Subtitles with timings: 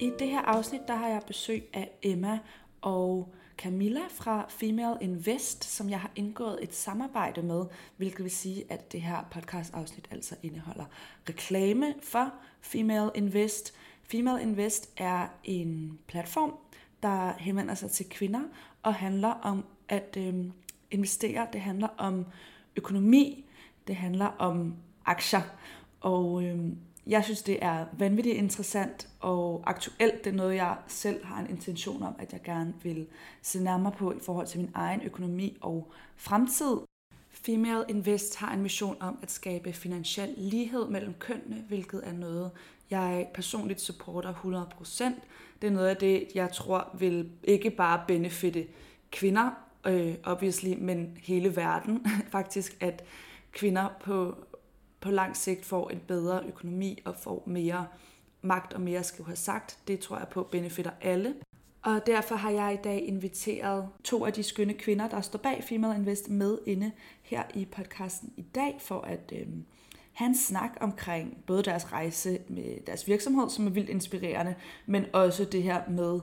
[0.00, 2.38] I det her afsnit, der har jeg besøg af Emma
[2.80, 7.64] og Camilla fra Female Invest, som jeg har indgået et samarbejde med,
[7.96, 10.84] hvilket vil sige, at det her podcast-afsnit altså indeholder
[11.28, 13.74] reklame for Female Invest.
[14.02, 16.54] Female Invest er en platform,
[17.02, 18.42] der henvender sig til kvinder
[18.82, 20.34] og handler om at øh,
[20.90, 21.46] investere.
[21.52, 22.26] Det handler om
[22.76, 23.44] økonomi,
[23.86, 25.42] det handler om aktier.
[26.00, 26.58] Og øh,
[27.06, 30.24] jeg synes, det er vanvittigt interessant og aktuelt.
[30.24, 33.06] Det er noget, jeg selv har en intention om, at jeg gerne vil
[33.42, 36.76] se nærmere på i forhold til min egen økonomi og fremtid.
[37.30, 42.50] Female Invest har en mission om at skabe finansiel lighed mellem kønnene, hvilket er noget,
[42.90, 45.04] jeg personligt supporter 100%.
[45.62, 48.66] Det er noget af det, jeg tror vil ikke bare benefitte
[49.12, 49.50] kvinder,
[49.86, 53.04] øh, obviously, men hele verden faktisk, at
[53.52, 54.36] kvinder på
[55.00, 57.86] på lang sigt får en bedre økonomi og får mere
[58.42, 59.78] magt og mere skal have sagt.
[59.88, 61.34] Det tror jeg på benefitter alle.
[61.82, 65.64] Og derfor har jeg i dag inviteret to af de skønne kvinder, der står bag
[65.68, 69.46] Female Invest med inde her i podcasten i dag, for at øh,
[70.12, 74.54] have en snak omkring både deres rejse med deres virksomhed, som er vildt inspirerende,
[74.86, 76.20] men også det her med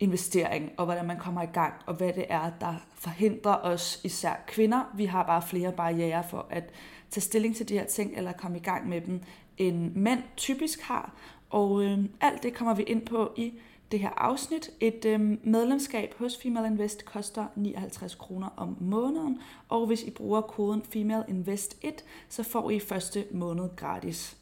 [0.00, 4.44] investering, og hvordan man kommer i gang, og hvad det er, der forhindrer os, især
[4.46, 4.92] kvinder.
[4.94, 6.64] Vi har bare flere barriere for at
[7.12, 9.20] tage stilling til de her ting, eller komme i gang med dem,
[9.58, 11.14] end mænd typisk har.
[11.50, 13.52] Og øh, alt det kommer vi ind på i
[13.92, 14.70] det her afsnit.
[14.80, 20.40] Et øh, medlemskab hos Female Invest koster 59 kroner om måneden, og hvis I bruger
[20.40, 24.36] koden Female Invest 1, så får I første måned gratis.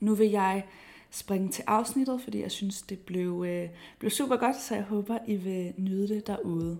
[0.00, 0.64] Nu vil jeg
[1.10, 5.18] springe til afsnittet, fordi jeg synes, det blev, øh, blev super godt, så jeg håber,
[5.26, 6.78] I vil nyde det derude.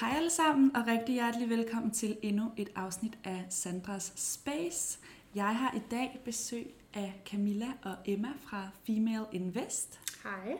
[0.00, 4.98] Hej alle sammen, og rigtig hjertelig velkommen til endnu et afsnit af Sandras Space.
[5.34, 10.00] Jeg har i dag besøg af Camilla og Emma fra Female Invest.
[10.22, 10.58] Hej.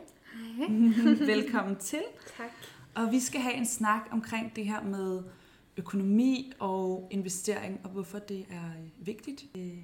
[0.56, 0.68] Hej.
[1.34, 2.02] velkommen til.
[2.36, 2.50] Tak.
[2.94, 5.22] Og vi skal have en snak omkring det her med
[5.76, 9.78] økonomi og investering, og hvorfor det er øh, vigtigt øh,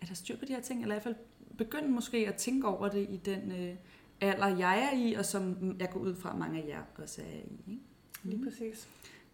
[0.00, 1.16] at have styr på de her ting, eller i hvert fald
[1.58, 3.74] begynde måske at tænke over det i den øh,
[4.20, 7.26] alder, jeg er i, og som jeg går ud fra, mange af jer også er
[7.26, 7.70] i.
[7.70, 7.82] Ikke?
[8.22, 8.88] Lige præcis.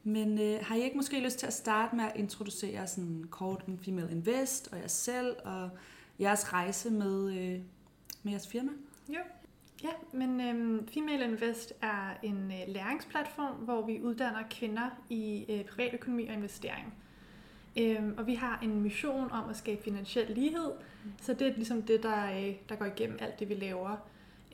[0.04, 3.68] Men øh, har I ikke måske lyst til at starte med at introducere sådan kort
[3.68, 5.70] med Female Invest og jer selv og
[6.20, 7.60] jeres rejse med, øh,
[8.22, 8.72] med jeres firma?
[9.08, 9.20] Jo.
[9.84, 15.64] Ja, men øhm, Female Invest er en øh, læringsplatform, hvor vi uddanner kvinder i øh,
[15.64, 16.94] privatøkonomi og investering.
[17.78, 20.70] Øhm, og vi har en mission om at skabe finansiel lighed,
[21.04, 21.12] mm.
[21.22, 23.96] så det er ligesom det, der, øh, der går igennem alt det, vi laver.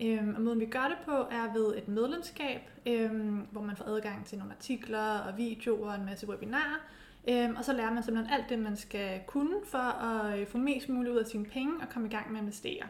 [0.03, 3.85] Øhm, og måden vi gør det på er ved et medlemskab, øhm, hvor man får
[3.85, 6.81] adgang til nogle artikler og videoer og en masse webinarer.
[7.29, 10.59] Øhm, og så lærer man simpelthen alt det, man skal kunne for at øh, få
[10.59, 12.83] mest muligt ud af sine penge og komme i gang med at investere.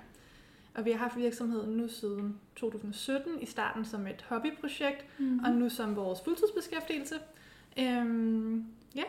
[0.74, 5.44] Og vi har haft virksomheden nu siden 2017, i starten som et hobbyprojekt, mm-hmm.
[5.44, 7.14] og nu som vores fuldtidsbeskæftigelse.
[7.78, 9.04] Øhm, ja.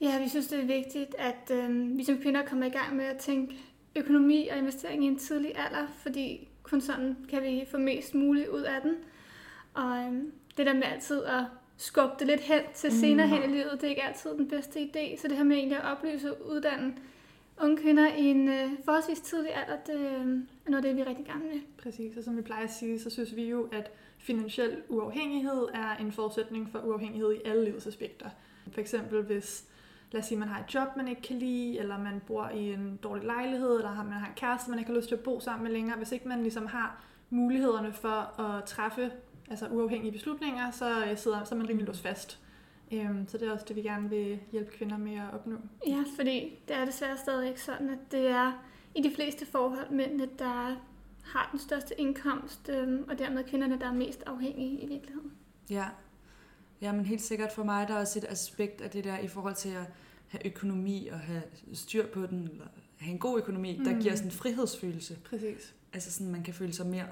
[0.00, 3.04] Ja, vi synes, det er vigtigt, at øh, vi som kvinder kommer i gang med
[3.04, 3.54] at tænke
[3.96, 8.48] økonomi og investering i en tidlig alder, fordi kun sådan kan vi få mest muligt
[8.48, 8.94] ud af den.
[9.74, 11.44] Og øhm, det der med altid at
[11.76, 13.32] skubbe det lidt hen til senere mm.
[13.32, 15.20] hen i livet, det er ikke altid den bedste idé.
[15.20, 16.94] Så det her med egentlig at oplyse og uddanne
[17.62, 21.06] unge kvinder i en øh, forholdsvis tidlig alder, det øh, er noget det, vi er
[21.08, 21.60] rigtig gerne med.
[21.82, 25.96] Præcis, og som vi plejer at sige, så synes vi jo, at finansiel uafhængighed er
[25.96, 28.30] en forudsætning for uafhængighed i alle livets aspekter.
[28.72, 29.64] For eksempel hvis
[30.12, 32.72] lad os sige, man har et job, man ikke kan lide, eller man bor i
[32.72, 35.40] en dårlig lejlighed, eller man har en kæreste, man ikke har lyst til at bo
[35.40, 35.96] sammen med længere.
[35.96, 39.10] Hvis ikke man ligesom har mulighederne for at træffe
[39.50, 42.40] altså uafhængige beslutninger, så, øh, sidder, så er man rimelig låst fast.
[42.92, 45.56] Øhm, så det er også det, vi gerne vil hjælpe kvinder med at opnå.
[45.86, 48.64] Ja, fordi det er desværre stadig ikke sådan, at det er
[48.94, 50.76] i de fleste forhold mændene, der
[51.24, 55.32] har den største indkomst, øhm, og dermed kvinderne, der er mest afhængige i virkeligheden.
[55.70, 55.84] Ja,
[56.80, 59.28] Ja, men helt sikkert for mig, der er også et aspekt af det der i
[59.28, 59.84] forhold til at
[60.28, 61.42] have økonomi og have
[61.72, 62.66] styr på den, eller
[62.96, 63.84] have en god økonomi, mm.
[63.84, 65.18] der giver sådan en frihedsfølelse.
[65.24, 65.74] Præcis.
[65.92, 67.06] Altså sådan, man kan føle sig mere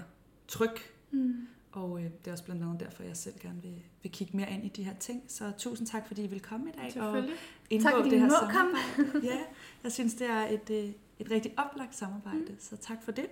[0.48, 0.76] tryg.
[1.10, 1.46] Mm.
[1.72, 4.50] Og øh, det er også blandt andet derfor, jeg selv gerne vil, vil kigge mere
[4.50, 5.22] ind i de her ting.
[5.28, 6.92] Så tusind tak, fordi I vil komme i dag.
[6.92, 7.34] Selvfølgelig.
[7.34, 9.10] Og indgå tak, fordi det her må samarbejde.
[9.12, 9.26] Komme.
[9.30, 9.38] ja,
[9.84, 12.56] jeg synes, det er et, øh, et rigtig oplagt samarbejde, mm.
[12.58, 13.26] så tak for det.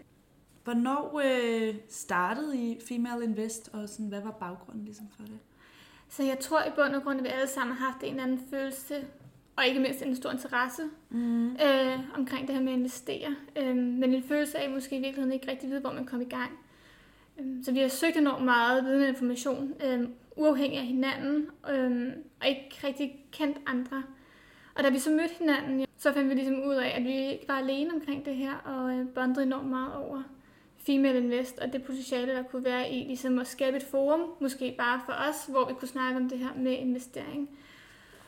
[0.65, 5.39] Hvornår øh, startede I Female Invest, og sådan, hvad var baggrunden ligesom for det?
[6.17, 8.23] Så jeg tror i bund og grund, at vi alle sammen har haft en eller
[8.23, 9.05] anden følelse,
[9.57, 11.53] og ikke mindst en stor interesse mm.
[11.53, 13.35] øh, omkring det her med at investere.
[13.57, 16.31] Øh, men en følelse af måske i virkeligheden ikke rigtig vide, hvor man kommer i
[16.31, 16.51] gang.
[17.41, 22.13] Øh, så vi har søgt enormt meget viden og information, øh, uafhængig af hinanden, øh,
[22.41, 24.03] og ikke rigtig kendt andre.
[24.75, 27.45] Og da vi så mødte hinanden, så fandt vi ligesom ud af, at vi ikke
[27.49, 30.23] var alene omkring det her, og øh, bondede enormt meget over
[30.87, 34.75] Female Invest, og det potentiale, der kunne være i ligesom at skabe et forum, måske
[34.79, 37.51] bare for os, hvor vi kunne snakke om det her med investering.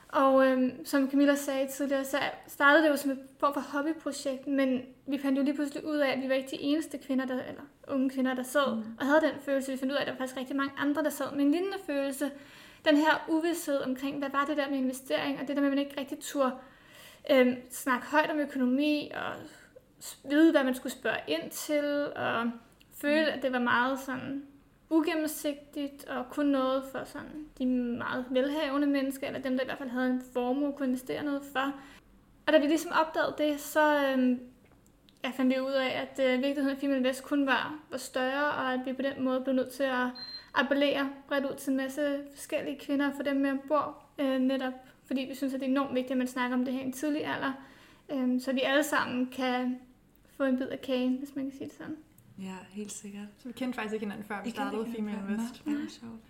[0.09, 4.47] Og øhm, som Camilla sagde tidligere, så startede det jo som et form for hobbyprojekt,
[4.47, 7.27] men vi fandt jo lige pludselig ud af, at vi var ikke de eneste kvinder,
[7.27, 8.83] der, eller unge kvinder, der sad mm.
[9.01, 9.73] og havde den følelse.
[9.73, 11.51] Vi fandt ud af, at der var faktisk rigtig mange andre, der sad med en
[11.51, 12.31] lignende følelse.
[12.85, 15.77] Den her uvidshed omkring, hvad var det der med investering, og det der med, at
[15.77, 16.53] man ikke rigtig turde
[17.31, 19.33] øhm, snakke højt om økonomi, og
[20.25, 22.51] vide, hvad man skulle spørge ind til, og
[23.01, 23.37] føle, mm.
[23.37, 24.43] at det var meget sådan
[24.91, 29.79] ugennemsigtigt og kun noget for sådan de meget velhavende mennesker, eller dem, der i hvert
[29.79, 31.73] fald havde en formue at kunne investere noget for.
[32.47, 34.39] Og da vi ligesom opdagede det, så øh,
[35.25, 38.51] ja, fandt vi ud af, at øh, vigtigheden af Female Invest kun var, var større,
[38.51, 40.07] og at vi på den måde blev nødt til at
[40.55, 44.73] appellere bredt ud til en masse forskellige kvinder for dem med ombord, øh, netop
[45.07, 46.85] fordi vi synes, at det er enormt vigtigt, at man snakker om det her i
[46.85, 47.53] en tidlig alder,
[48.13, 49.79] øh, så vi alle sammen kan
[50.37, 51.97] få en bid af kagen, hvis man kan sige det sådan.
[52.39, 53.27] Ja, helt sikkert.
[53.39, 55.63] Så vi kendte faktisk ikke hinanden før vi I startede Female Invest.
[55.67, 55.73] Ja.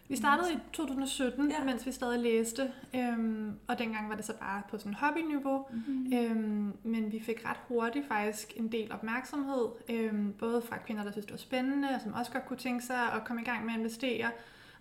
[0.09, 1.65] Vi startede i 2017, ja.
[1.65, 5.67] mens vi stadig læste, øhm, og dengang var det så bare på sådan hobbyniveau.
[5.71, 6.13] Mm-hmm.
[6.15, 11.13] Øhm, men vi fik ret hurtigt faktisk en del opmærksomhed, øhm, både fra kvinder, der
[11.13, 13.65] synes det var spændende, og som også godt kunne tænke sig at komme i gang
[13.65, 14.31] med at investere,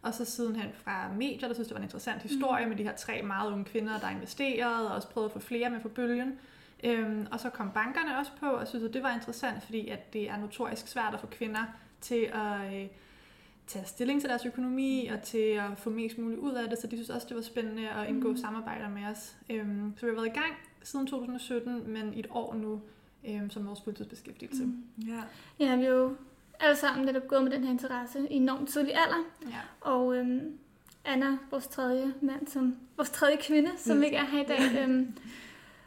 [0.01, 2.69] og så sidenhen fra medier, der synes det var en interessant historie mm.
[2.69, 5.69] med de her tre meget unge kvinder, der investerede, og også prøvede at få flere
[5.69, 6.39] med på bølgen.
[6.85, 10.13] Øhm, og så kom bankerne også på, og synes, at det var interessant, fordi at
[10.13, 11.63] det er notorisk svært at få kvinder
[12.01, 12.87] til at øh,
[13.67, 16.87] tage stilling til deres økonomi, og til at få mest muligt ud af det, så
[16.87, 18.37] de synes også, det var spændende at indgå mm.
[18.37, 19.35] samarbejder med os.
[19.49, 20.53] Øhm, så vi har været i gang
[20.83, 22.81] siden 2017, men i et år nu
[23.27, 24.65] øhm, som vores fuldtidsbeskæftigelse.
[24.65, 24.83] Mm.
[25.07, 25.21] Ja.
[25.65, 26.15] ja, vi er jo
[26.59, 29.59] alle sammen lidt gået med den her interesse i enormt tidlig alder, ja.
[29.81, 30.57] og øhm,
[31.05, 34.03] Anna, vores tredje mand, som, vores tredje kvinde, som mm.
[34.03, 35.07] ikke er her i dag, øhm,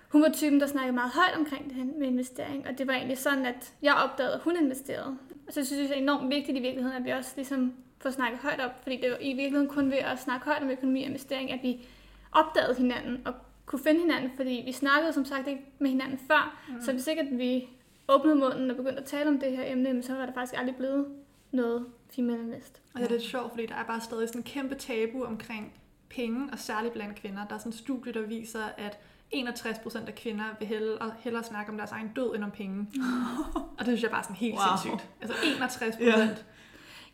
[0.09, 2.93] hun var typen, der snakkede meget højt omkring det her med investering, og det var
[2.93, 5.19] egentlig sådan, at jeg opdagede, at hun investerede.
[5.47, 8.11] Og så synes jeg, det er enormt vigtigt i virkeligheden, at vi også ligesom får
[8.11, 11.03] snakket højt op, fordi det var i virkeligheden kun ved at snakke højt om økonomi
[11.03, 11.89] og investering, at vi
[12.33, 13.35] opdagede hinanden og
[13.67, 16.83] kunne finde hinanden, fordi vi snakkede som sagt ikke med hinanden før, mm.
[16.83, 17.69] så hvis ikke at vi
[18.09, 20.77] åbnede munden og begyndte at tale om det her emne, så var det faktisk aldrig
[20.77, 21.07] blevet
[21.53, 22.83] noget female invest.
[22.95, 25.73] Og det er lidt sjovt, fordi der er bare stadig sådan en kæmpe tabu omkring
[26.11, 27.47] penge, og særligt blandt kvinder.
[27.47, 28.99] Der er sådan en studie, der viser, at
[29.31, 32.87] 61 procent af kvinder vil hellere, hellere snakke om deres egen død end om penge.
[33.79, 34.77] og det synes jeg bare er sådan helt wow.
[34.77, 35.11] sindssygt.
[35.21, 36.15] Altså 61 procent.
[36.15, 36.29] Yeah.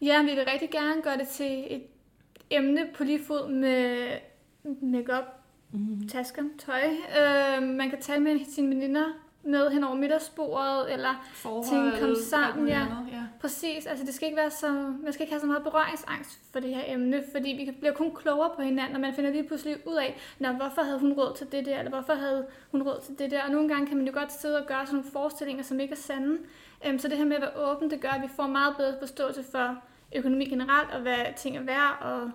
[0.01, 1.83] Ja, vi vil rigtig gerne gøre det til et
[2.51, 4.09] emne på lige fod med
[4.83, 5.25] makeup,
[5.73, 6.09] mm.
[6.09, 6.87] tasker, tøj.
[6.87, 12.17] Uh, man kan tale med sine veninder med hen over middagsbordet, eller Forhold, ting komme
[12.17, 12.69] sammen.
[12.69, 12.81] Ja,
[13.13, 13.87] ja, præcis.
[13.87, 16.71] Altså, det skal ikke være så, man skal ikke have så meget berøringsangst for det
[16.71, 19.95] her emne, fordi vi bliver kun klogere på hinanden, og man finder lige pludselig ud
[19.95, 23.19] af, Nå, hvorfor havde hun råd til det der, eller hvorfor havde hun råd til
[23.19, 23.43] det der.
[23.43, 25.93] Og nogle gange kan man jo godt sidde og gøre sådan nogle forestillinger, som ikke
[25.93, 26.39] er sande.
[26.89, 28.95] Um, så det her med at være åben, det gør, at vi får meget bedre
[28.99, 29.77] forståelse for
[30.15, 32.31] økonomi generelt, og hvad ting er værd, og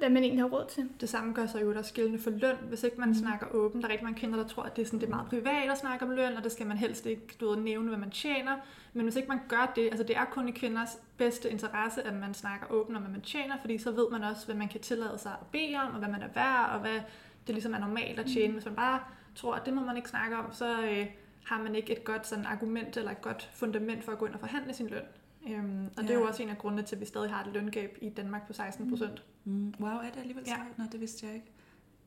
[0.00, 0.88] hvad man egentlig har råd til.
[1.00, 3.14] Det samme gør sig jo der skillende for løn, hvis ikke man mm.
[3.14, 3.82] snakker åbent.
[3.82, 5.70] Der er rigtig mange kvinder, der tror, at det er, sådan, det er meget privat
[5.70, 8.10] at snakke om løn, og det skal man helst ikke du ved, nævne, hvad man
[8.10, 8.56] tjener.
[8.92, 12.14] Men hvis ikke man gør det, altså det er kun i kvinders bedste interesse, at
[12.14, 14.80] man snakker åbent om, hvad man tjener, fordi så ved man også, hvad man kan
[14.80, 17.00] tillade sig at bede om, og hvad man er værd, og hvad
[17.46, 18.48] det ligesom er normalt at tjene.
[18.48, 18.54] Mm.
[18.54, 19.00] Hvis man bare
[19.34, 21.06] tror, at det må man ikke snakke om, så øh,
[21.44, 24.34] har man ikke et godt sådan, argument eller et godt fundament for at gå ind
[24.34, 25.02] og forhandle sin løn.
[25.48, 26.02] Øhm, og ja.
[26.02, 28.08] det er jo også en af grundene til, at vi stadig har et løngab i
[28.08, 29.24] Danmark på 16 procent.
[29.44, 29.52] Mm.
[29.52, 29.74] Mm.
[29.80, 30.56] Wow, er det alligevel ja.
[30.76, 31.52] Nå, det vidste jeg ikke.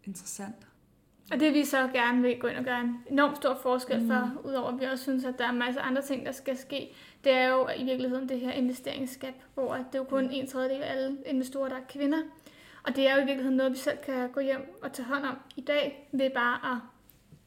[0.03, 0.55] Interessant.
[1.31, 4.25] Og det vi så gerne vil gå ind og gøre en enormt stor forskel for,
[4.25, 4.49] mm.
[4.49, 6.95] udover at vi også synes, at der er en masse andre ting, der skal ske,
[7.23, 10.29] det er jo i virkeligheden det her investeringsskab, hvor det er jo kun mm.
[10.33, 12.19] en tredjedel af alle investorer, der er kvinder.
[12.83, 15.25] Og det er jo i virkeligheden noget, vi selv kan gå hjem og tage hånd
[15.25, 16.81] om i dag, ved bare at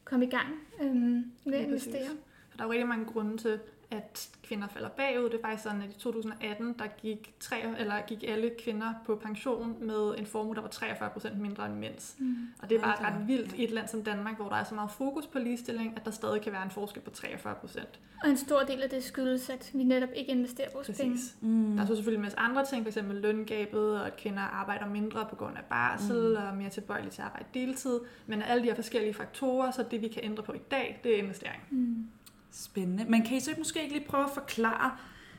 [0.03, 0.47] komme i gang
[0.81, 2.07] øhm, med at investere.
[2.49, 3.59] For der er jo rigtig mange grunde til,
[3.91, 5.29] at kvinder falder bagud.
[5.29, 9.15] Det er faktisk sådan, at i 2018, der gik, tre, eller gik alle kvinder på
[9.15, 12.15] pension med en formue, der var 43 procent mindre end mænds.
[12.19, 12.35] Mm.
[12.61, 14.75] Og det er bare ret vildt i et land som Danmark, hvor der er så
[14.75, 17.99] meget fokus på ligestilling, at der stadig kan være en forskel på 43 procent.
[18.23, 21.01] Og en stor del af det skyldes, at vi netop ikke investerer vores Præcis.
[21.01, 21.17] penge.
[21.41, 21.75] Mm.
[21.75, 22.97] Der er så selvfølgelig en masse andre ting, f.eks.
[23.09, 26.47] løngabet, og at kvinder arbejder mindre på grund af barsel, mm.
[26.47, 27.99] og mere tilbøjelige til at arbejde deltid.
[28.25, 31.13] Men alle de her forskellige faktorer, så det vi kan ændre på i dag, det
[31.13, 31.61] er investering.
[31.69, 32.07] Mm.
[32.57, 33.05] Spændende.
[33.05, 34.91] Men kan I så måske ikke lige prøve at forklare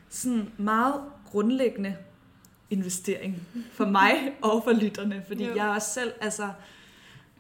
[0.09, 1.97] sådan meget grundlæggende
[2.71, 5.25] investering for mig og for lytterne?
[5.27, 5.55] Fordi jo.
[5.55, 6.51] jeg er også selv altså,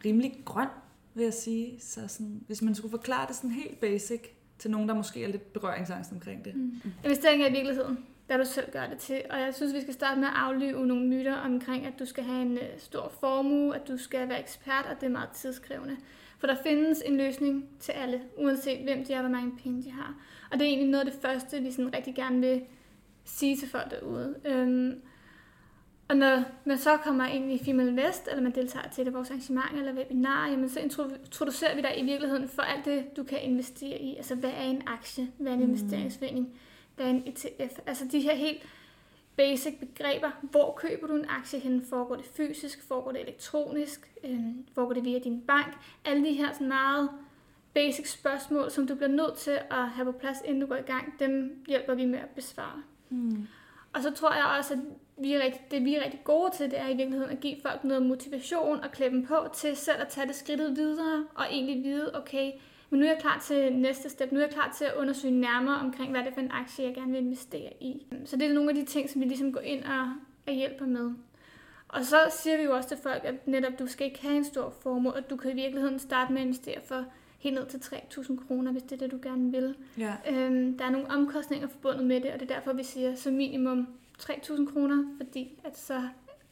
[0.05, 0.69] rimelig grøn,
[1.15, 1.81] vil jeg sige.
[1.81, 4.21] Så sådan, hvis man skulle forklare det sådan helt basic
[4.59, 6.55] til nogen, der måske er lidt berøringsangst omkring det.
[6.57, 6.83] Mm.
[7.05, 9.23] Investering er i virkeligheden, hvad du selv gør det til.
[9.31, 12.25] Og jeg synes, vi skal starte med at aflive nogle myter omkring, at du skal
[12.25, 15.97] have en øh, stor formue, at du skal være ekspert, og det er meget tidskrævende.
[16.39, 19.91] For der findes en løsning til alle, uanset hvem de er, hvor mange penge de
[19.91, 20.15] har.
[20.51, 22.63] Og det er egentlig noget af det første, vi sådan rigtig gerne vil
[23.25, 24.35] sige til folk derude.
[24.45, 25.01] Øhm,
[26.09, 29.31] og når man så kommer ind i Female Invest, eller man deltager til det, vores
[29.31, 33.43] arrangement eller webinar, jamen så introducerer vi dig i virkeligheden for alt det, du kan
[33.43, 34.17] investere i.
[34.17, 35.29] Altså, hvad er en aktie?
[35.39, 35.69] Hvad er en mm.
[35.69, 36.49] investeringsforening?
[36.97, 37.79] Hvad er en ETF?
[37.87, 38.63] Altså, de her helt
[39.39, 40.31] basic begreber.
[40.43, 41.87] Hvor køber du en aktie hen?
[41.91, 42.89] Foregår det fysisk?
[42.89, 44.13] Foregår det elektronisk?
[44.25, 45.79] Øhm, foregår det via din bank?
[46.05, 47.11] Alle de her sådan meget
[47.75, 50.83] basic spørgsmål, som du bliver nødt til at have på plads, inden du går i
[50.83, 52.83] gang, dem hjælper vi med at besvare.
[53.11, 53.47] Mm.
[53.93, 54.81] Og så tror jeg også, at
[55.17, 57.57] vi er rigtig, det vi er rigtig gode til, det er i virkeligheden at give
[57.63, 61.85] folk noget motivation og dem på til selv at tage det skridtet videre og egentlig
[61.85, 62.53] vide, okay,
[62.91, 64.33] men nu er jeg klar til næste step.
[64.33, 66.85] Nu er jeg klar til at undersøge nærmere omkring, hvad det er for en aktie,
[66.85, 68.07] jeg gerne vil investere i.
[68.25, 70.13] Så det er nogle af de ting, som vi ligesom går ind og,
[70.47, 71.11] og hjælper med.
[71.89, 74.45] Og så siger vi jo også til folk, at netop du skal ikke have en
[74.45, 77.05] stor formue, at du kan i virkeligheden starte med at investere for
[77.39, 79.75] helt ned til 3.000 kroner, hvis det er det, du gerne vil.
[79.99, 80.15] Ja.
[80.31, 83.33] Øhm, der er nogle omkostninger forbundet med det, og det er derfor, vi siger som
[83.33, 83.89] minimum
[84.23, 86.03] 3.000 kroner, fordi at så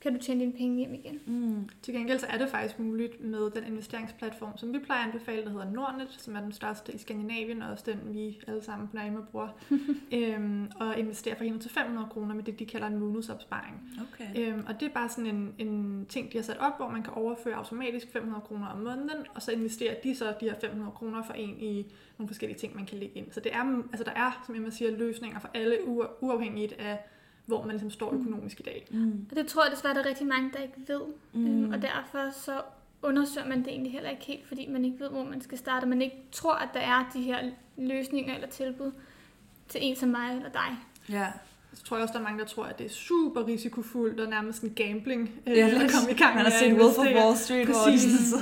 [0.01, 1.21] kan du tjene dine penge hjem igen.
[1.27, 1.69] Mm.
[1.83, 5.45] Til gengæld så er det faktisk muligt med den investeringsplatform, som vi plejer at anbefale,
[5.45, 8.89] der hedder Nordnet, som er den største i Skandinavien, og også den, vi alle sammen
[8.89, 9.49] på Nærme bruger,
[10.19, 13.77] øhm, og investere for helt til 500 kroner med det, de kalder en bonusopsparing.
[14.13, 14.53] Okay.
[14.53, 17.03] Øhm, og det er bare sådan en, en ting, de har sat op, hvor man
[17.03, 20.93] kan overføre automatisk 500 kroner om måneden, og så investerer de så de her 500
[20.93, 23.27] kroner for en i nogle forskellige ting, man kan lægge ind.
[23.31, 25.79] Så det er, altså der er, som Emma siger, løsninger for alle,
[26.21, 26.99] uafhængigt af
[27.47, 28.87] hvor man ligesom står økonomisk i dag.
[28.91, 29.27] Mm.
[29.31, 31.01] Og det tror jeg desværre, der er rigtig mange, der ikke ved.
[31.33, 31.47] Mm.
[31.47, 32.61] Øhm, og derfor så
[33.03, 35.87] undersøger man det egentlig heller ikke helt, fordi man ikke ved, hvor man skal starte.
[35.87, 37.39] Man ikke tror, at der er de her
[37.77, 38.93] løsninger eller tilbud
[39.69, 40.79] til en som mig eller dig.
[41.09, 41.27] Ja.
[41.75, 44.31] Så tror jeg også, der er mange, der tror, at det er super risikofuldt og
[44.31, 47.37] nærmest en gambling øh, ja, at komme i gang Man har set Wolf of Wall
[47.37, 47.69] Street.
[47.69, 48.33] Præcis.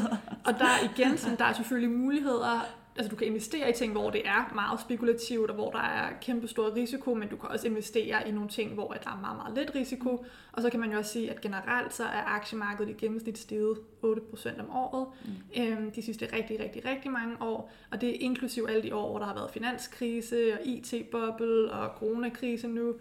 [0.47, 3.93] og der er igen, sådan, der er selvfølgelig muligheder altså du kan investere i ting,
[3.93, 7.49] hvor det er meget spekulativt, og hvor der er kæmpe stor risiko, men du kan
[7.49, 10.25] også investere i nogle ting, hvor der er meget, meget lidt risiko.
[10.53, 13.79] Og så kan man jo også sige, at generelt så er aktiemarkedet i gennemsnit steget
[14.05, 15.63] 8% om året mm.
[15.63, 17.73] øhm, de sidste rigtig, rigtig, rigtig mange år.
[17.91, 21.91] Og det er inklusiv alle de år, hvor der har været finanskrise og IT-boble og
[21.99, 22.95] coronakrise nu.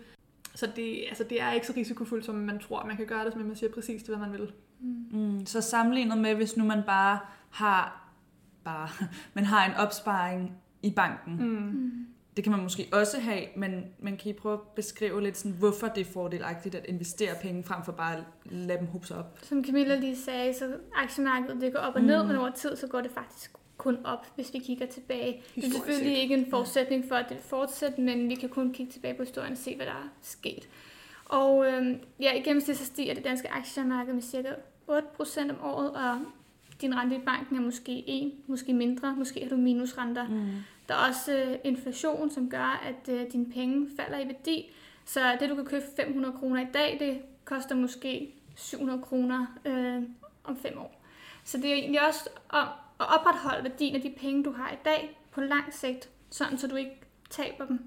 [0.56, 2.86] Så det, altså det er ikke så risikofuldt, som man tror.
[2.86, 4.52] Man kan gøre det, som man siger præcis det, hvad man vil.
[4.80, 5.20] Mm.
[5.20, 5.46] Mm.
[5.46, 7.20] Så sammenlignet med, hvis nu man bare
[7.50, 8.03] har
[8.66, 8.90] bare,
[9.34, 10.52] man har en opsparing
[10.84, 11.38] i banken.
[11.40, 12.08] Mm.
[12.36, 15.58] Det kan man måske også have, men man kan I prøve at beskrive lidt sådan,
[15.58, 19.40] hvorfor det er fordelagtigt at investere penge frem for bare at lade dem hubse op?
[19.42, 22.28] Som Camilla lige sagde, så aktiemarkedet det går op og ned, mm.
[22.28, 25.44] men over tid så går det faktisk kun op, hvis vi kigger tilbage.
[25.56, 28.92] Det er selvfølgelig ikke en forudsætning for, at det fortsætter, men vi kan kun kigge
[28.92, 30.70] tilbage på historien og se, hvad der er sket.
[31.26, 34.50] Og øhm, ja, i gennemsnit så stiger det danske aktiemarked med cirka
[34.90, 36.20] 8% om året, og
[36.84, 40.28] din rente i banken er måske en, måske mindre, måske har du minusrenter.
[40.28, 40.50] Mm.
[40.88, 44.72] Der er også øh, inflation, som gør, at øh, dine penge falder i værdi.
[45.06, 50.04] Så det, du kan købe 500 kroner i dag, det koster måske 700 kroner øh,
[50.44, 51.02] om fem år.
[51.44, 52.68] Så det er egentlig også om
[53.00, 56.68] at opretholde værdien af de penge, du har i dag på lang sigt, sådan så
[56.68, 57.80] du ikke taber dem.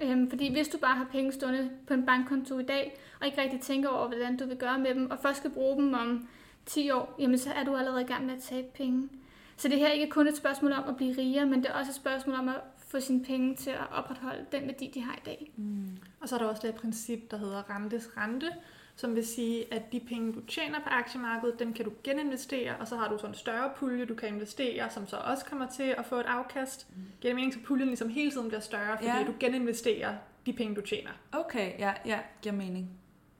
[0.00, 3.42] Øhm, fordi hvis du bare har penge stående på en bankkonto i dag, og ikke
[3.42, 6.28] rigtig tænker over, hvordan du vil gøre med dem, og først skal bruge dem om
[6.68, 9.08] 10 år, jamen så er du allerede i gang med at tabe penge.
[9.56, 11.74] Så det her er ikke kun et spørgsmål om at blive rigere, men det er
[11.74, 15.14] også et spørgsmål om at få sine penge til at opretholde den værdi, de har
[15.14, 15.52] i dag.
[15.56, 15.96] Mm.
[16.20, 18.50] Og så er der også det princip, der hedder rentes rente,
[18.96, 22.88] som vil sige, at de penge, du tjener på aktiemarkedet, dem kan du geninvestere, og
[22.88, 25.94] så har du sådan en større pulje, du kan investere, som så også kommer til
[25.98, 26.86] at få et afkast.
[26.90, 27.02] Mm.
[27.20, 29.24] Giver det mening, så puljen ligesom hele tiden bliver større, fordi ja.
[29.26, 30.14] du geninvesterer
[30.46, 31.10] de penge, du tjener.
[31.32, 32.90] Okay, ja, ja, giver mening.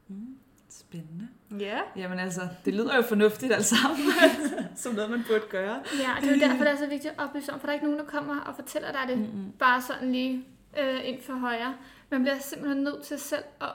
[0.08, 0.38] Mm.
[0.70, 1.28] Spændende.
[1.58, 1.78] Ja.
[1.96, 3.98] Jamen altså, det lyder jo fornuftigt alt sammen,
[4.76, 5.82] som noget man burde gøre.
[5.98, 7.74] Ja, det er jo derfor, det er så vigtigt at oplyse om, for der er
[7.74, 9.52] ikke nogen, der kommer og fortæller dig det Mm-mm.
[9.58, 10.44] bare sådan lige
[10.80, 11.74] øh, ind for højre.
[12.10, 13.68] Man bliver simpelthen nødt til selv at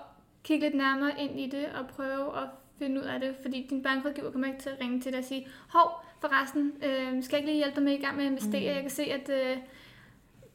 [0.43, 3.83] kigge lidt nærmere ind i det og prøve at finde ud af det, fordi din
[3.83, 7.39] bankrådgiver kommer ikke til at ringe til dig og sige, hov, forresten, øh, skal jeg
[7.39, 8.61] ikke lige hjælpe dig med i gang med at investere?
[8.61, 8.75] Mm.
[8.75, 9.57] Jeg kan se, at øh,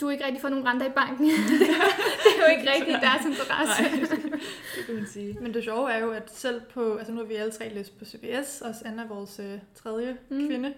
[0.01, 1.27] du ikke rigtig får nogen renter i banken.
[2.25, 3.83] det er jo ikke rigtig deres interesse.
[3.83, 4.19] Nej,
[4.77, 5.39] det kan man sige.
[5.41, 7.99] Men det sjove er jo, at selv på, altså nu har vi alle tre læst
[7.99, 10.47] på CBS, og Anna er vores øh, tredje mm.
[10.47, 10.75] kvinde,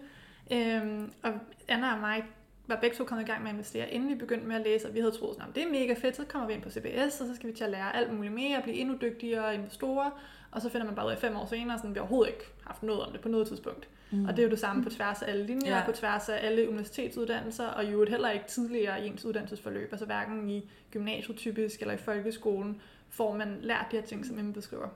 [0.52, 1.32] øhm, og
[1.68, 2.24] Anna og mig
[2.66, 4.88] var begge to kommet i gang med at investere, inden vi begyndte med at læse,
[4.88, 7.20] og vi havde troet, at det er mega fedt, så kommer vi ind på CBS,
[7.20, 10.10] og så skal vi til at lære alt muligt mere, og blive endnu dygtigere investorer,
[10.52, 12.44] og så finder man bare ud af fem år senere, sådan, vi har overhovedet ikke
[12.66, 13.88] haft noget om det på noget tidspunkt.
[14.10, 14.24] Mm.
[14.24, 15.84] Og det er jo det samme på tværs af alle linjer, ja.
[15.86, 20.50] på tværs af alle universitetsuddannelser, og jo heller ikke tidligere i ens uddannelsesforløb, altså hverken
[20.50, 22.80] i gymnasiet typisk eller i folkeskolen,
[23.10, 24.88] får man lært de her ting, som Emma beskriver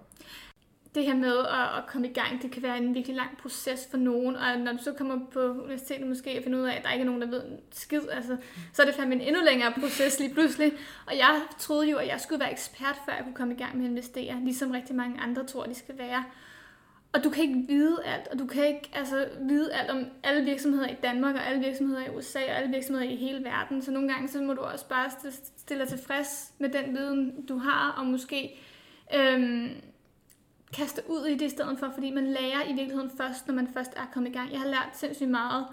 [0.95, 3.89] det her med at, at komme i gang, det kan være en virkelig lang proces
[3.91, 6.85] for nogen, og når du så kommer på universitetet måske og finder ud af, at
[6.85, 8.37] der ikke er nogen, der ved en skid, altså,
[8.73, 10.73] så er det fandme en endnu længere proces lige pludselig.
[11.07, 13.77] Og jeg troede jo, at jeg skulle være ekspert, før jeg kunne komme i gang
[13.77, 16.25] med at investere, ligesom rigtig mange andre tror, de skal være.
[17.13, 20.45] Og du kan ikke vide alt, og du kan ikke altså, vide alt om alle
[20.45, 23.83] virksomheder i Danmark, og alle virksomheder i USA, og alle virksomheder i hele verden.
[23.83, 25.11] Så nogle gange så må du også bare
[25.57, 28.61] stille dig tilfreds med den viden, du har, og måske
[29.15, 29.71] øhm,
[30.77, 33.69] kaste ud i det i stedet for, fordi man lærer i virkeligheden først, når man
[33.75, 34.53] først er kommet i gang.
[34.53, 35.67] Jeg har lært sindssygt meget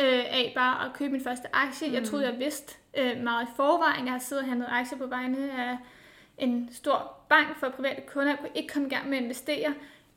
[0.00, 1.88] øh, af bare at købe min første aktie.
[1.88, 1.94] Mm.
[1.94, 4.04] Jeg troede, jeg vidste øh, meget i forvejen.
[4.04, 5.78] Jeg har siddet og handlet aktier på vegne af
[6.38, 8.28] en stor bank for private kunder.
[8.28, 9.74] Jeg kunne ikke komme i gang med at investere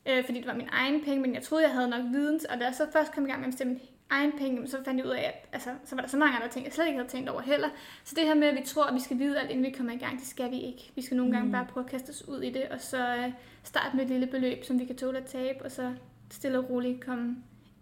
[0.08, 2.58] øh, fordi det var min egen penge, men jeg troede, jeg havde nok viden, og
[2.58, 3.78] da jeg så først kom i gang med at bestemme
[4.10, 6.48] egen penge, så fandt jeg ud af, at altså, så var der så mange andre
[6.48, 7.68] ting, jeg slet ikke havde tænkt over heller.
[8.04, 9.92] Så det her med, at vi tror, at vi skal vide alt, inden vi kommer
[9.92, 10.92] i gang, det skal vi ikke.
[10.94, 11.52] Vi skal nogle gange mm.
[11.52, 14.26] bare prøve at kaste os ud i det, og så øh, starte med et lille
[14.26, 15.94] beløb, som vi kan tåle at tabe, og så
[16.30, 17.36] stille og roligt komme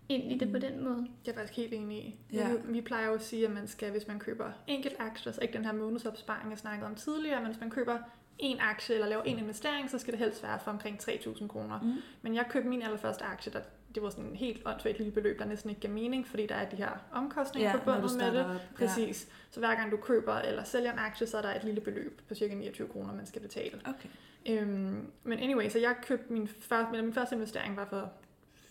[0.09, 0.52] ind i det mm.
[0.52, 1.06] på den måde.
[1.26, 2.18] Jeg er faktisk helt enig i.
[2.33, 2.49] Ja.
[2.49, 5.40] Vi, vi plejer jo at sige, at man skal, hvis man køber enkelt aktier, så
[5.40, 7.99] ikke den her månedsopsparing, jeg snakkede om tidligere, men hvis man køber
[8.38, 11.80] en aktie eller laver en investering, så skal det helst være for omkring 3.000 kroner.
[11.80, 11.95] Mm.
[12.23, 13.61] Men jeg købte min allerførste aktie, der,
[13.97, 16.55] det var sådan en helt åndssvagt lille beløb, der næsten ikke gav mening, fordi der
[16.55, 18.45] er de her omkostninger ja, forbundet med det.
[18.45, 18.61] Op.
[18.76, 19.25] Præcis.
[19.29, 19.33] Ja.
[19.50, 22.21] Så hver gang du køber eller sælger en aktie, så er der et lille beløb
[22.29, 23.81] på cirka 29 kroner, man skal betale.
[23.85, 24.09] Okay.
[24.49, 28.12] Øhm, men anyway, så jeg købte min første, min første investering var for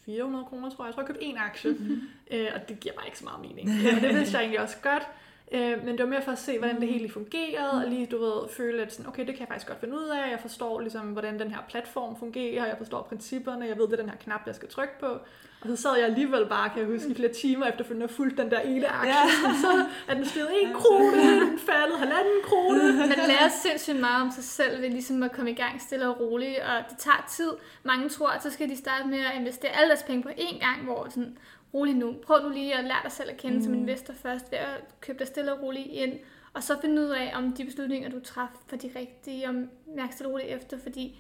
[0.05, 0.88] 400 kroner, tror jeg.
[0.88, 2.01] Jeg tror, jeg købte en aktie, mm-hmm.
[2.32, 3.70] øh, og det giver bare ikke så meget mening.
[3.84, 5.03] Ja, det vidste jeg egentlig også godt.
[5.51, 8.17] Øh, men det var mere for at se, hvordan det hele fungerede, og lige, du
[8.17, 10.31] ved, føle, at sådan, okay, det kan jeg faktisk godt finde ud af.
[10.31, 13.97] Jeg forstår ligesom, hvordan den her platform fungerer, jeg forstår principperne, jeg ved, det er
[13.97, 15.19] den her knap, jeg skal trykke på.
[15.61, 18.43] Og så sad jeg alligevel bare, kan jeg huske, i flere timer efterfølgende og fulgte
[18.43, 19.13] den der ene aktie.
[19.13, 19.53] Ja.
[19.61, 22.93] så er den steget en krone, den faldet halvanden krone.
[23.11, 26.19] Man lærer sindssygt meget om sig selv ved ligesom at komme i gang stille og
[26.19, 27.51] roligt, og det tager tid.
[27.83, 30.60] Mange tror, at så skal de starte med at investere alle deres penge på én
[30.60, 31.38] gang, hvor sådan,
[31.73, 32.15] rolig nu.
[32.25, 33.63] Prøv nu lige at lære dig selv at kende mm.
[33.63, 36.13] som investor først, ved at købe dig stille og roligt ind,
[36.54, 39.56] og så finde ud af, om de beslutninger, du træffer, for de rigtige, og
[39.95, 41.17] mærke stille og roligt efter, fordi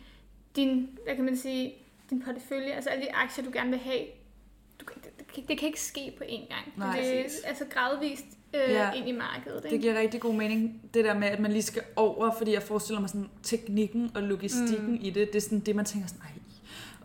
[0.55, 1.73] din, hvad kan man sige,
[2.09, 4.05] din portefølje, altså alle de aktier, du gerne vil have,
[4.79, 4.85] du,
[5.35, 6.73] det, det kan ikke ske på én gang.
[6.77, 8.91] Nej, det er altså gradvist øh, ja.
[8.91, 9.65] ind i markedet.
[9.65, 9.73] Ikke?
[9.73, 12.63] Det giver rigtig god mening, det der med, at man lige skal over, fordi jeg
[12.63, 14.99] forestiller mig sådan teknikken og logistikken mm.
[15.01, 16.31] i det, det er sådan det, man tænker sådan, nej.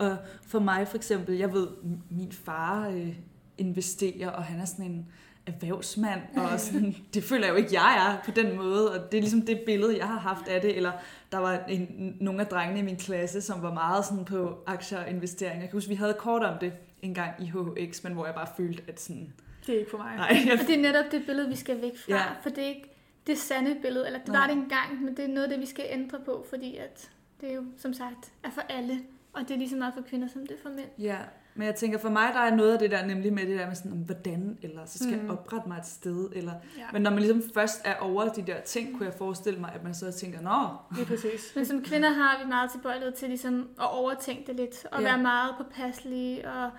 [0.09, 1.69] Og for mig for eksempel, jeg ved,
[2.11, 3.15] min far øh,
[3.61, 5.07] investerer, og han er sådan en
[5.47, 9.19] erhvervsmand, og sådan, det føler jeg jo ikke, jeg er på den måde, og det
[9.19, 10.93] er ligesom det billede, jeg har haft af det, eller
[11.33, 14.99] der var en, nogle af drengene i min klasse, som var meget sådan på aktier
[14.99, 15.61] og investeringer.
[15.61, 18.35] Jeg kan huske, vi havde kort om det en gang i HHX, men hvor jeg
[18.35, 19.33] bare følte, at sådan...
[19.67, 20.17] Det er ikke for mig.
[20.17, 20.53] Nej, jeg...
[20.61, 22.25] Og det er netop det billede, vi skal væk fra, ja.
[22.43, 22.91] for det er ikke
[23.27, 24.41] det sande billede, eller det Nej.
[24.41, 27.11] var det engang, men det er noget af det, vi skal ændre på, fordi at
[27.41, 29.01] det er jo, som sagt, er for alle,
[29.33, 30.89] og det er lige så meget for kvinder, som det er for mænd.
[30.99, 31.19] Ja,
[31.55, 33.67] men jeg tænker, for mig der er noget af det der nemlig med det der
[33.67, 35.23] med sådan, hvordan, eller så skal mm.
[35.23, 36.85] jeg oprette mig et sted, eller, ja.
[36.93, 39.85] men når man ligesom først er over de der ting, kunne jeg forestille mig, at
[39.85, 40.97] man så tænker, nå.
[40.97, 41.53] Det er præcis.
[41.57, 45.09] Men som kvinder har vi meget tilbøjelighed til ligesom at overtænke det lidt, og ja.
[45.09, 46.71] være meget påpasselige, og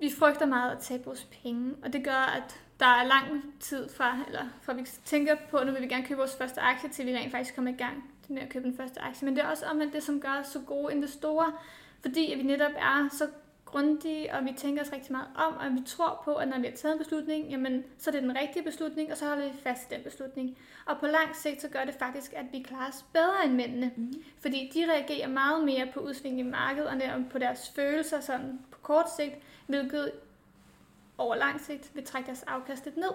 [0.00, 3.88] vi frygter meget at tabe vores penge, og det gør, at der er lang tid
[3.88, 7.06] fra, eller fra vi tænker på, nu vil vi gerne købe vores første aktie, til
[7.06, 9.24] vi rent faktisk kommer i gang med at købe den første aktie.
[9.24, 11.64] Men det er også om det, som gør os så gode investorer,
[12.00, 13.26] fordi at vi netop er så
[13.70, 16.66] grundige, og vi tænker os rigtig meget om, og vi tror på, at når vi
[16.66, 19.58] har taget en beslutning, jamen, så er det den rigtige beslutning, og så holder vi
[19.58, 20.58] fast i den beslutning.
[20.86, 23.92] Og på lang sigt, så gør det faktisk, at vi klarer os bedre end mændene.
[23.96, 24.12] Mm.
[24.38, 28.78] Fordi de reagerer meget mere på udsving i markedet, og på deres følelser sådan på
[28.82, 29.34] kort sigt,
[29.66, 30.12] hvilket
[31.18, 33.12] over lang sigt vil trække deres afkast lidt ned.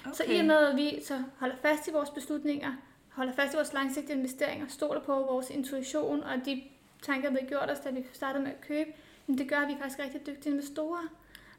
[0.00, 0.14] Okay.
[0.14, 2.72] Så i og med, at vi så holder fast i vores beslutninger,
[3.08, 6.62] holder fast i vores langsigtede investeringer, stoler på vores intuition og de
[7.02, 8.90] tanker, vi har gjort os, da vi startede med at købe,
[9.34, 11.08] det gør, at vi er faktisk rigtig dygtige investorer.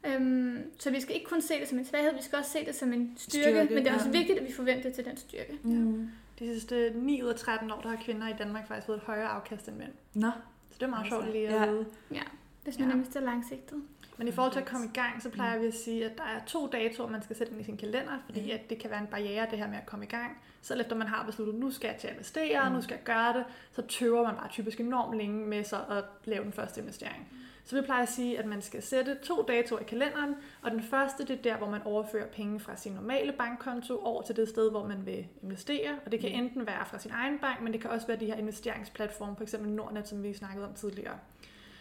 [0.06, 2.66] Øhm, så vi skal ikke kun se det som en svaghed, vi skal også se
[2.66, 4.18] det som en styrke, styrke men det er også ja.
[4.18, 5.58] vigtigt, at vi forventer til den styrke.
[5.62, 6.10] Mm.
[6.38, 9.02] De sidste 9 ud af 13 år, der har kvinder i Danmark faktisk fået et
[9.02, 9.92] højere afkast end mænd.
[10.14, 10.30] Nå.
[10.70, 11.86] Så det er meget sjovt lige at vide.
[12.12, 12.22] Ja,
[12.64, 12.94] hvis man ja.
[12.94, 13.82] investerer langsigtet.
[14.18, 16.24] Men i forhold til at komme i gang, så plejer vi at sige, at der
[16.24, 19.00] er to datoer, man skal sætte ind i sin kalender, fordi at det kan være
[19.00, 20.38] en barriere, det her med at komme i gang.
[20.62, 22.74] Så efter man har besluttet, nu skal jeg til at investere, mm.
[22.74, 26.04] nu skal jeg gøre det, så tøver man bare typisk enormt længe med sig at
[26.24, 27.28] lave den første investering.
[27.68, 30.82] Så vi plejer at sige, at man skal sætte to datoer i kalenderen, og den
[30.82, 34.48] første det er der, hvor man overfører penge fra sin normale bankkonto over til det
[34.48, 35.98] sted, hvor man vil investere.
[36.04, 36.38] Og det kan mm.
[36.38, 39.56] enten være fra sin egen bank, men det kan også være de her investeringsplatforme, f.eks.
[39.60, 41.18] Nordnet, som vi snakkede om tidligere.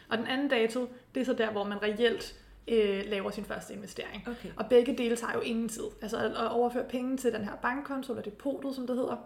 [0.10, 2.36] Og den anden dato, det er så der, hvor man reelt
[2.68, 4.28] øh, laver sin første investering.
[4.28, 4.50] Okay.
[4.56, 5.88] Og begge dele tager jo ingen tid.
[6.02, 9.18] Altså at overføre penge til den her bankkonto, eller depotet, som det hedder,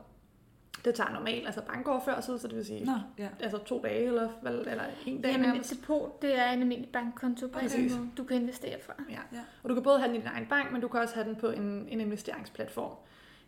[0.86, 3.28] Det tager normalt, altså bankoverførsel, så det vil sige Nå, ja.
[3.40, 5.72] altså to dage eller, vel, eller en dag Jamen, et nærmest.
[5.72, 8.94] depot, det er en almindelig bankkonto på måde, du kan investere fra.
[9.10, 9.20] Ja.
[9.34, 9.40] Ja.
[9.64, 11.28] Og du kan både have den i din egen bank, men du kan også have
[11.28, 12.92] den på en, en investeringsplatform.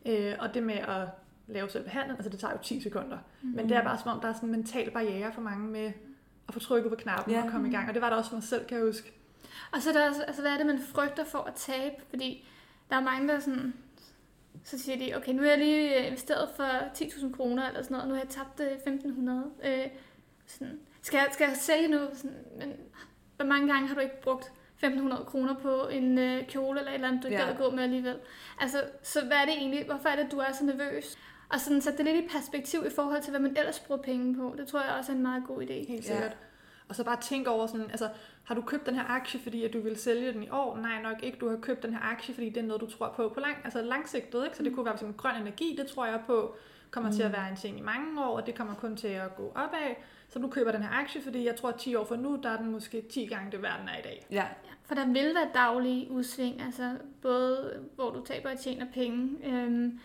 [0.06, 1.08] Øh, og det med at
[1.48, 3.18] lave selve handlen, altså det tager jo 10 sekunder.
[3.42, 3.50] Mm.
[3.50, 5.92] Men det er bare som om, der er sådan en mental barriere for mange med
[6.48, 7.44] at få trykket på knappen Ja.
[7.44, 7.88] og komme i gang.
[7.88, 9.12] Og det var der også for mig selv, kan jeg huske.
[9.72, 11.96] Og så er der også, altså, hvad er det, man frygter for at tabe?
[12.10, 12.48] Fordi
[12.90, 13.74] der er mange, der sådan,
[14.64, 17.96] så siger de, okay, nu har jeg lige øh, investeret for 10.000 kroner eller sådan
[17.96, 18.94] noget, og nu har jeg tabt øh,
[19.64, 19.68] 1.500.
[19.70, 19.88] Øh,
[20.48, 22.00] sådan, skal, jeg, skal jeg sælge nu?
[22.14, 22.74] Sådan, men
[23.36, 24.52] hvor mange gange har du ikke brugt
[24.84, 27.46] 1.500 kroner på en øh, kjole eller et eller andet, du ikke Ja.
[27.46, 28.16] gad at gå med alligevel?
[28.60, 29.86] Altså, så hvad er det egentlig?
[29.86, 31.18] Hvorfor er det, du er så nervøs?
[31.50, 34.36] Og sådan sætte det lidt i perspektiv i forhold til, hvad man ellers bruger penge
[34.36, 34.56] på.
[34.58, 35.88] Det tror jeg også er en meget god idé.
[35.88, 36.30] Helt Ja.
[36.90, 38.10] Og så bare tænk over sådan, altså,
[38.44, 40.78] har du købt den her aktie, fordi at du vil sælge den i år?
[40.78, 41.38] Nej, nok ikke.
[41.38, 43.56] Du har købt den her aktie, fordi det er noget, du tror på på lang,
[43.64, 44.44] altså langsigtet.
[44.44, 44.58] Ikke?
[44.58, 46.56] Så det kunne være som grøn energi, det tror jeg på,
[46.92, 47.16] kommer mm.
[47.16, 49.52] til at være en ting i mange år, og det kommer kun til at gå
[49.56, 49.96] opad.
[50.30, 52.50] Så du køber den her aktie, fordi jeg tror, at 10 år fra nu, der
[52.50, 54.26] er den måske 10 gange det værd, den er i dag.
[54.32, 54.46] Ja,
[54.84, 56.92] For der vil være daglige udsving, altså
[57.22, 59.30] både hvor du taber og tjener penge.
[59.44, 60.00] Øhm,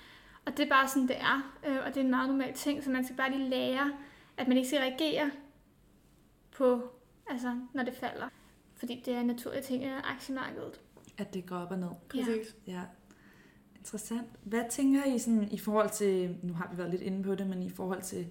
[0.46, 1.52] og det er bare sådan, det er.
[1.66, 3.92] Øh, og det er en meget normal ting, så man skal bare lige lære,
[4.36, 5.30] at man ikke skal reagere
[6.58, 6.90] på,
[7.30, 8.28] altså når det falder.
[8.76, 10.80] Fordi det er en naturlig ting af aktiemarkedet.
[11.18, 11.88] at det går op og ned.
[12.14, 12.24] Ja.
[12.24, 12.56] Præcis.
[12.66, 12.82] Ja.
[13.78, 14.28] Interessant.
[14.42, 17.46] Hvad tænker I sådan i forhold til, nu har vi været lidt inde på det,
[17.46, 18.26] men i forhold til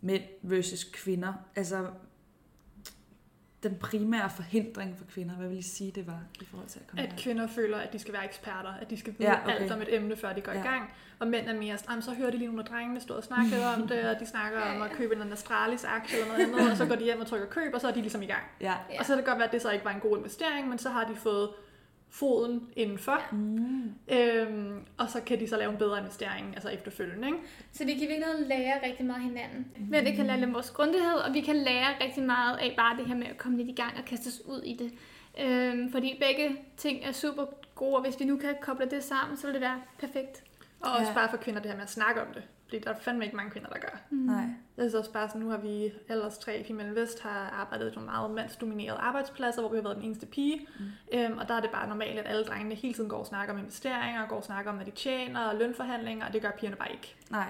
[0.00, 1.90] mænd versus kvinder, altså
[3.62, 6.86] den primære forhindring for kvinder, hvad vil I sige, det var i forhold til at
[6.86, 7.20] komme At gang?
[7.20, 9.62] kvinder føler, at de skal være eksperter, at de skal vide Ja, ja, okay.
[9.62, 10.58] alt om et emne, før de går Ja.
[10.58, 10.64] ja.
[10.64, 10.92] i gang.
[11.18, 13.24] Og mænd er mere sådan, "Jamen, så hører de lige nogle af drengene stå og
[13.24, 16.76] snakke om det, og de snakker om at købe en Astralis-aktie eller noget andet, og
[16.76, 18.42] så går de hjem og trykker køb, og så er de ligesom i gang.
[18.60, 18.74] Ja.
[18.92, 18.98] Ja.
[18.98, 20.78] Og så kan det godt være, at det så ikke var en god investering, men
[20.78, 21.48] så har de fået
[22.10, 23.92] foden indenfor, Mm.
[24.08, 27.26] øhm, og så kan de så lave en bedre investering altså efterfølgende.
[27.28, 27.38] Ikke?
[27.72, 29.66] Så vi kan i virkeligheden lære rigtig meget af hinanden.
[29.90, 32.96] Men det kan lære lidt vores grundighed, og vi kan lære rigtig meget af bare
[32.96, 34.92] det her med at komme lidt i gang og kaste os ud i det.
[35.40, 39.36] Øhm, fordi begge ting er super gode, og hvis vi nu kan koble det sammen,
[39.36, 40.44] så vil det være perfekt.
[40.80, 41.14] Og også Ja.
[41.14, 42.42] bare for kvinder det her med at snakke om det.
[42.64, 44.00] Fordi der er fandme ikke mange kvinder, der gør.
[44.10, 44.16] Mm.
[44.18, 44.44] Nej.
[44.76, 48.00] Det er også bare sådan, nu har vi ellers tre Female Vest har arbejdet på
[48.00, 50.66] nogle meget mandsdominerede arbejdspladser, hvor vi har været den eneste pige.
[50.78, 51.18] Mm.
[51.18, 53.54] Øhm, og der er det bare normalt, at alle drengene hele tiden går og snakker
[53.54, 56.50] om investeringer, og går og snakker om, hvad de tjener, og lønforhandlinger, og det gør
[56.50, 57.16] pigerne bare ikke.
[57.30, 57.48] Nej.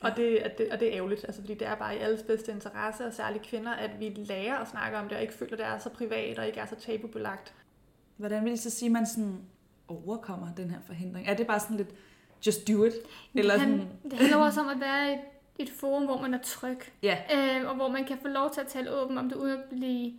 [0.00, 2.22] Og det, at det, og det er ærgerligt, altså, fordi det er bare i alles
[2.22, 5.52] bedste interesse, og særligt kvinder, at vi lærer at snakke om det, og ikke føler,
[5.52, 7.54] at det er så privat, og ikke er så tabubelagt.
[8.16, 9.40] Hvordan vil I så sige, at man sådan
[9.88, 11.28] overkommer den her forhindring?
[11.28, 11.94] Er det bare sådan lidt,
[12.46, 12.92] just do it?
[13.34, 15.16] Eller det, sådan, han, det handler også om at være i
[15.58, 18.60] et, forum, hvor man er tryg, ja, øh, og hvor man kan få lov til
[18.60, 20.12] at tale åbent om det, uden at blive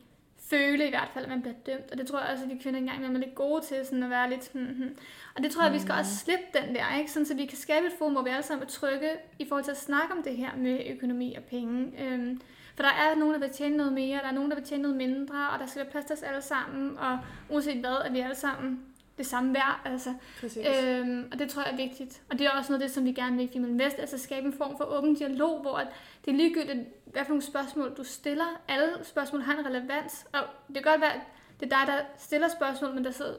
[0.49, 1.91] føle i hvert fald, at man bliver dømt.
[1.91, 4.09] Og det tror jeg også, at de kvinder engang er lidt gode til, sådan at
[4.09, 4.51] være lidt...
[4.53, 4.97] Hmm, hmm.
[5.35, 7.11] Og det tror jeg, vi skal også slippe den der, ikke?
[7.11, 9.63] Sådan, så vi kan skabe et forum, hvor vi alle sammen er trygge i forhold
[9.63, 12.03] til at snakke om det her med økonomi og penge.
[12.03, 12.41] Øhm,
[12.75, 14.83] for der er nogen, der vil tjene noget mere, der er nogen, der vil tjene
[14.83, 18.11] noget mindre, og der skal være plads til os alle sammen, og uanset hvad, er
[18.11, 18.79] vi alle sammen
[19.19, 19.81] det samme værd.
[19.85, 20.65] Altså, Præcis.
[20.67, 22.21] Øhm, og det tror jeg er vigtigt.
[22.29, 24.17] Og det er også noget af det, som vi gerne vil i Female Invest, altså
[24.17, 25.87] skabe en form for åben dialog, hvor at
[26.25, 28.61] det er ligegyldigt, hvad for nogle spørgsmål du stiller.
[28.67, 31.21] Alle spørgsmål har en relevans, og det kan godt være, at
[31.59, 33.35] det er dig, der stiller spørgsmål, men der sidder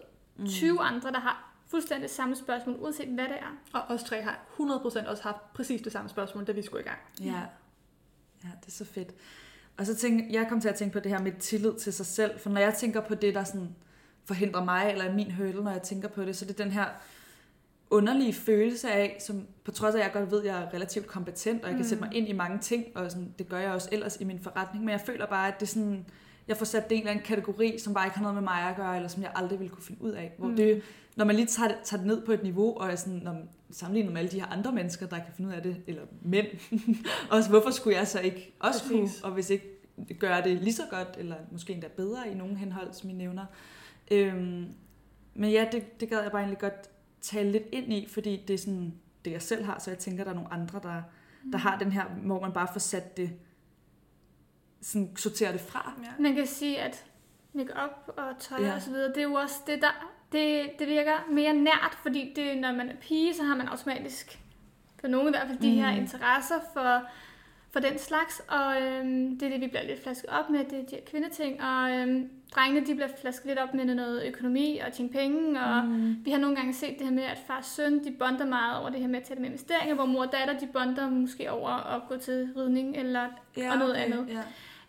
[0.46, 3.56] 20 andre, der har fuldstændig samme spørgsmål, uanset hvad det er.
[3.72, 6.88] Og os tre har 100% også haft præcis det samme spørgsmål, da vi skulle i
[6.88, 6.98] gang.
[7.20, 7.42] Ja.
[8.44, 9.08] Ja, det er så fedt.
[9.76, 12.06] Og så tænker jeg kom til at tænke på det her med tillid til sig
[12.06, 13.76] selv, for når jeg tænker på det, der sådan
[14.24, 16.72] forhindrer mig, eller er min hurdle, når jeg tænker på det, så det er den
[16.72, 16.86] her
[17.90, 21.06] underlige følelse af, som på trods af, at jeg godt ved, at jeg er relativt
[21.06, 21.88] kompetent, og jeg kan Mm.
[21.88, 24.38] sætte mig ind i mange ting, og sådan, det gør jeg også ellers i min
[24.40, 26.04] forretning, men jeg føler bare, at det er sådan,
[26.48, 28.42] jeg får sat det i en eller anden kategori, som bare ikke har noget med
[28.42, 30.32] mig at gøre, eller som jeg aldrig ville kunne finde ud af.
[30.38, 30.56] Hvor Mm.
[30.56, 30.82] det,
[31.16, 33.32] når man lige tager det, tager det ned på et niveau, og er sådan, når
[33.32, 36.02] man sammenligner med alle de her andre mennesker, der kan finde ud af det, eller
[36.22, 36.46] mænd,
[37.36, 38.92] også hvorfor skulle jeg så ikke også Præcis.
[39.20, 39.66] kunne, og hvis ikke
[40.18, 43.44] gøre det lige så godt, eller måske endda bedre i nogle henhold, som I nævner.
[44.10, 44.74] Øhm,
[45.34, 48.54] men ja, det, det gad jeg bare egentlig godt tale lidt ind i, fordi det
[48.54, 48.94] er sådan
[49.24, 51.02] det, jeg selv har, så jeg tænker, der er nogle andre, der,
[51.52, 53.30] der har den her, hvor man bare får sat det,
[54.82, 55.92] sådan sorterer det fra.
[56.04, 56.22] Ja.
[56.22, 57.04] Man kan sige, at
[57.52, 58.74] make-up og tøj Ja.
[58.74, 62.32] og så videre, det er jo også det, der det, det virker mere nært, fordi
[62.36, 64.38] det, når man er pige, så har man automatisk,
[65.00, 66.00] for nogen i hvert fald, de her Mhm.
[66.00, 67.00] interesser for,
[67.70, 70.78] for den slags, og øhm, det er det, vi bliver lidt flasket op med, det
[70.78, 74.78] er de her kvindeting, og øhm, drengene, de bliver flasket lidt op med noget økonomi
[74.86, 76.16] og tjene penge, og Mm.
[76.24, 78.80] vi har nogle gange set det her med, at far og søn, de bonder meget
[78.80, 81.50] over det her med at tale med investeringer, hvor mor og datter, de bonder måske
[81.50, 84.26] over at gå til ridning eller Ja, og noget okay, andet.
[84.28, 84.42] Ja.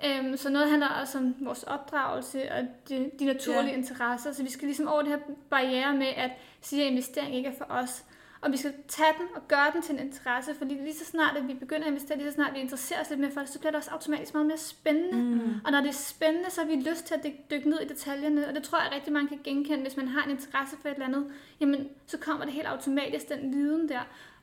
[0.06, 3.78] Øhm, så noget handler også om vores opdragelse og de, de naturlige ja.
[3.78, 4.32] interesser.
[4.32, 5.19] Så vi skal ligesom over det her
[5.50, 8.04] barriere med at sige, at investering ikke er for os.
[8.41, 11.38] Og vi skal tage den og gøre den til en interesse, for lige så snart
[11.38, 13.49] at vi begynder at investere, lige så snart vi interesserer os lidt mere for det,
[13.49, 15.36] så bliver det også automatisk meget mere spændende.
[15.36, 15.54] Mm.
[15.65, 18.47] Og når det er spændende, så har vi lyst til at dykke ned i detaljerne,
[18.47, 20.93] og det tror jeg rigtig mange kan genkende, hvis man har en interesse for et
[20.93, 21.25] eller andet,
[21.60, 24.01] jamen så kommer det helt automatisk, den viden der.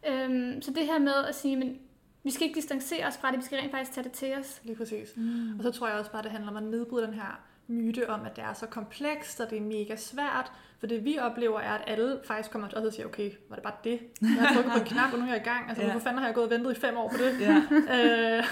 [0.08, 1.78] Øhm, så det her med at sige, men
[2.24, 4.60] vi skal ikke distancere os fra det, vi skal rent faktisk tage det til os.
[4.64, 5.16] Lige præcis.
[5.16, 5.58] Mm.
[5.58, 8.20] Og så tror jeg også bare, det handler om at nedbryde den her myte om,
[8.26, 10.52] at det er så komplekst, og det er mega svært.
[10.78, 13.56] For det vi oplever er, at alle faktisk kommer til os og siger, okay, var
[13.56, 14.00] det bare det?
[14.20, 15.68] Jeg har trykket på en knap, og nu er jeg i gang.
[15.68, 15.90] Altså, ja.
[15.90, 17.40] hvorfor fanden har jeg gået og ventet i fem år på det?
[17.40, 17.56] Ja.
[18.38, 18.44] øh,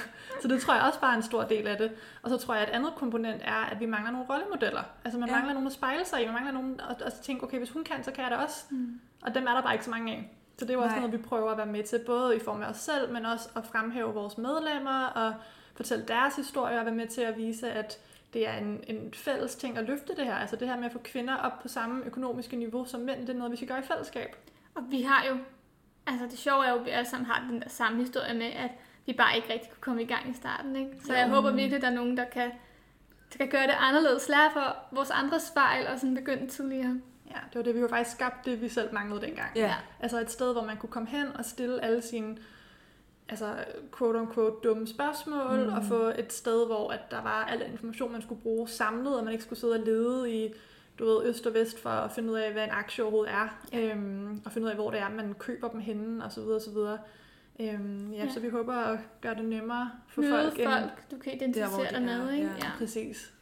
[0.42, 1.92] så det tror jeg også bare er en stor del af det.
[2.22, 4.82] Og så tror jeg, at et andet komponent er, at vi mangler nogle rollemodeller.
[5.04, 5.34] Altså man ja.
[5.34, 6.24] mangler nogen at spejle sig i.
[6.24, 8.64] Man mangler nogen at, at tænke, okay, hvis hun kan, så kan jeg det også.
[8.70, 9.00] Mm.
[9.22, 10.32] Og dem er der bare ikke så mange af.
[10.58, 11.06] Så det er jo også Nej.
[11.06, 13.48] noget, vi prøver at være med til, både i form af os selv, men også
[13.56, 15.34] at fremhæve vores medlemmer og
[15.74, 17.98] fortælle deres historie og være med til at vise, at
[18.36, 20.34] det er en, en fælles ting at løfte det her.
[20.34, 23.28] Altså det her med at få kvinder op på samme økonomiske niveau som mænd, det
[23.28, 24.36] er noget, vi skal gøre i fællesskab.
[24.74, 25.36] Og vi har jo,
[26.06, 28.46] altså det sjove er jo, at vi alle sammen har den der samme historie med,
[28.46, 28.70] at
[29.06, 30.76] vi bare ikke rigtig kunne komme i gang i starten.
[30.76, 30.90] Ikke?
[31.04, 32.50] Så jeg håber virkelig, at der er nogen, der kan,
[33.32, 34.28] der kan gøre det anderledes.
[34.28, 37.00] Lære for vores andres fejl og sådan begynde tidligere.
[37.30, 39.56] Ja, det var det, vi jo faktisk skabte, det vi selv manglede dengang.
[39.56, 39.74] Ja.
[40.00, 42.36] Altså et sted, hvor man kunne komme hen og stille alle sine
[43.28, 43.54] altså
[43.98, 45.72] quote-unquote dumme spørgsmål, mm.
[45.72, 49.24] og få et sted, hvor at der var al information, man skulle bruge samlet, og
[49.24, 50.54] man ikke skulle sidde og lede i
[50.98, 53.48] du ved, øst og vest for at finde ud af, hvad en aktie overhovedet er,
[53.74, 56.56] øhm, og finde ud af, hvor det er, man køber dem henne, og så videre,
[56.56, 56.98] og så videre.
[57.60, 60.62] Øhm, ja, ja, så vi håber at gøre det nemmere for Møde folk.
[60.64, 62.46] folk, du kan identificere dig med, ikke?
[62.46, 63.32] Ja, ja, præcis.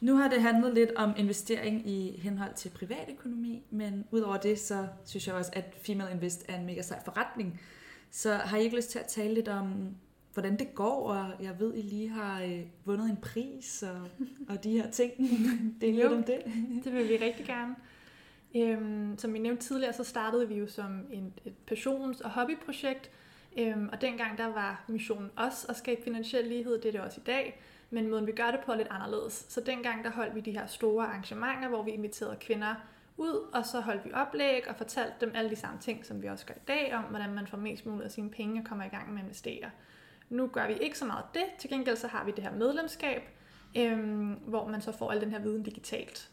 [0.00, 4.86] Nu har det handlet lidt om investering i henhold til privatøkonomi, men udover det, så
[5.04, 7.60] synes jeg også, at Female Invest er en mega sej forretning.
[8.16, 9.96] Så har I ikke lyst til at tale lidt om,
[10.32, 14.08] hvordan det går, og jeg ved, I lige har øh, vundet en pris og,
[14.48, 15.12] og de her ting.
[15.80, 16.42] det er lidt om det.
[16.84, 17.74] det vil vi rigtig gerne.
[18.56, 23.10] Øhm, som vi nævnte tidligere, så startede vi jo som en, et passions- og hobbyprojekt,
[23.58, 27.20] øhm, og dengang der var missionen også at skabe finansiel lighed, det er det også
[27.20, 29.46] i dag, men måden vi gør det på er lidt anderledes.
[29.48, 32.74] Så dengang der holdt vi de her store arrangementer, hvor vi inviterede kvinder
[33.16, 36.26] ud, og så holdt vi oplæg og fortalte dem alle de samme ting, som vi
[36.26, 38.84] også gør i dag, om hvordan man får mest muligt af sine penge og kommer
[38.84, 39.70] i gang med at investere.
[40.30, 43.22] Nu gør vi ikke så meget det, til gengæld så har vi det her medlemskab,
[43.76, 46.30] øhm, hvor man så får al den her viden digitalt.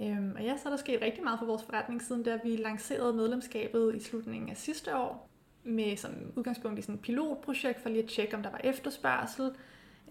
[0.00, 2.56] Øhm, og ja, så er der sket rigtig meget for vores forretning siden, da vi
[2.56, 5.30] lancerede medlemskabet i slutningen af sidste år,
[5.64, 9.50] med som udgangspunkt i sådan et pilotprojekt for lige at tjekke, om der var efterspørgsel.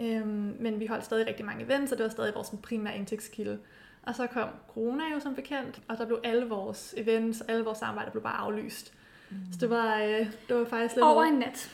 [0.01, 3.59] Øhm, men vi holdt stadig rigtig mange events, så det var stadig vores primære indtægtskilde.
[4.03, 7.77] Og så kom corona jo som bekendt, og der blev alle vores events, alle vores
[7.77, 8.93] samarbejder blev bare aflyst.
[9.29, 9.37] Mm.
[9.51, 11.05] Så det var, øh, det var faktisk lidt...
[11.05, 11.69] Over en nat.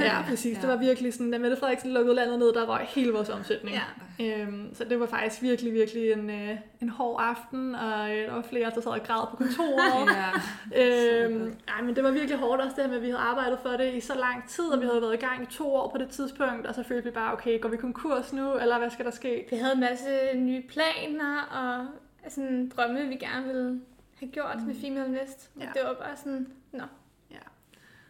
[0.00, 0.56] ja, præcis.
[0.56, 0.60] Ja.
[0.60, 3.76] Det var virkelig sådan, da Mette Frederiksen lukkede landet ned, der røg hele vores omsætning.
[3.76, 3.82] Ja.
[4.20, 8.32] Øhm, så det var faktisk virkelig, virkelig en, øh, en hård aften, og øh, der
[8.32, 10.08] var flere, der sad og græd på kontoret.
[10.72, 11.24] ja.
[11.24, 13.70] øhm, ej, men det var virkelig hårdt også det med, at vi havde arbejdet for
[13.70, 15.98] det i så lang tid, og vi havde været i gang i to år på
[15.98, 19.04] det tidspunkt, og så følte vi bare, okay, går vi konkurs nu, eller hvad skal
[19.04, 19.46] der ske?
[19.50, 21.86] Vi havde en masse nye planer, og
[22.30, 23.80] sådan drømme, vi gerne ville
[24.20, 24.66] have gjort mm.
[24.66, 25.50] med Female Invest.
[25.60, 25.64] Ja.
[25.64, 26.84] Det var bare sådan, nå,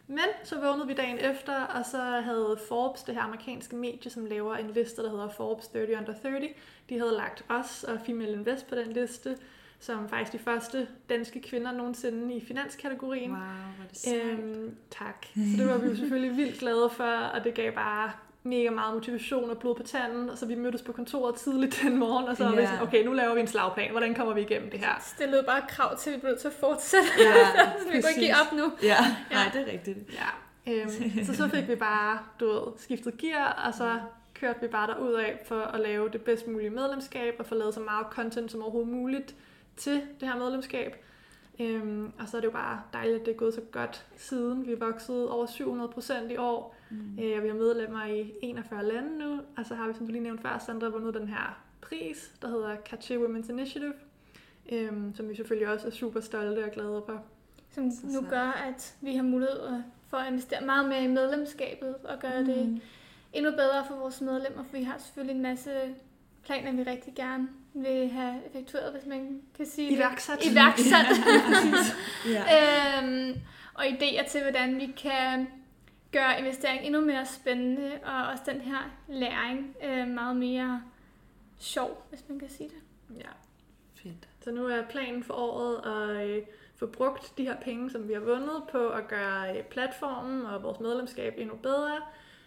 [0.09, 4.27] men så vågnede vi dagen efter, og så havde Forbes, det her amerikanske medie, som
[4.27, 6.49] laver en liste, der hedder Forbes 30 Under 30,
[6.88, 9.37] de havde lagt os og Female Invest på den liste,
[9.79, 13.31] som faktisk de første danske kvinder nogensinde i finanskategorien.
[13.31, 13.40] Wow,
[13.77, 14.23] hvor det sejt.
[14.23, 15.27] Øhm, tak.
[15.35, 18.11] Så det var vi jo selvfølgelig vildt glade for, og det gav bare
[18.42, 21.96] mega meget motivation og blod på tanden, og så vi mødtes på kontoret tidligt den
[21.96, 22.62] morgen, og så var yeah.
[22.62, 25.03] vi sådan, okay, nu laver vi en slagplan, hvordan kommer vi igennem det her?
[25.16, 27.09] Stillede bare krav til, at vi blev nødt til at fortsætte.
[27.18, 27.46] Ja,
[27.81, 28.72] så vi kunne ikke give op nu.
[28.83, 28.88] Ja,
[29.31, 29.35] ja.
[29.35, 29.98] nej, det er rigtigt.
[30.12, 30.29] Ja.
[30.72, 34.01] Øhm, så så fik vi bare, du ved, skiftet gear, og så
[34.35, 37.74] kørte vi bare derud af for at lave det bedst mulige medlemskab, og få lavet
[37.74, 39.35] så meget content som overhovedet muligt
[39.77, 41.05] til det her medlemskab.
[41.61, 44.66] Øhm, og så er det jo bare dejligt, at det er gået så godt siden.
[44.66, 46.78] Vi er vokset over 700 procent i år.
[46.90, 47.18] Mm.
[47.22, 49.40] Øh, vi har medlemmer i 41 lande nu.
[49.57, 52.48] Og så har vi, som du lige nævnte før, Sandra vundet den her pris, der
[52.48, 53.92] hedder Catchy Women's Initiative.
[54.72, 57.22] Øhm, som vi selvfølgelig også er super stolte og glade for.
[57.70, 62.18] Som nu gør, at vi har mulighed for at investere meget mere i medlemskabet og
[62.20, 62.46] gøre mm.
[62.46, 62.81] det
[63.33, 65.70] endnu bedre for vores medlemmer, for vi har selvfølgelig en masse
[66.44, 70.38] planer, vi rigtig gerne vil have effektueret, hvis man kan sige Iværksat.
[70.38, 70.53] det.
[70.53, 71.07] Iværksat.
[72.35, 72.44] ja.
[73.03, 73.40] øhm,
[73.74, 75.46] og idéer til, hvordan vi kan
[76.12, 80.83] gøre investering endnu mere spændende, og også den her læring øh, meget mere
[81.59, 83.16] sjov, hvis man kan sige det.
[83.16, 83.31] Ja.
[83.94, 84.29] Fedt.
[84.40, 86.42] Så nu er planen for året at øh,
[86.77, 90.62] få brugt de her penge, som vi har vundet på at gøre øh, platformen og
[90.62, 91.97] vores medlemskab endnu bedre,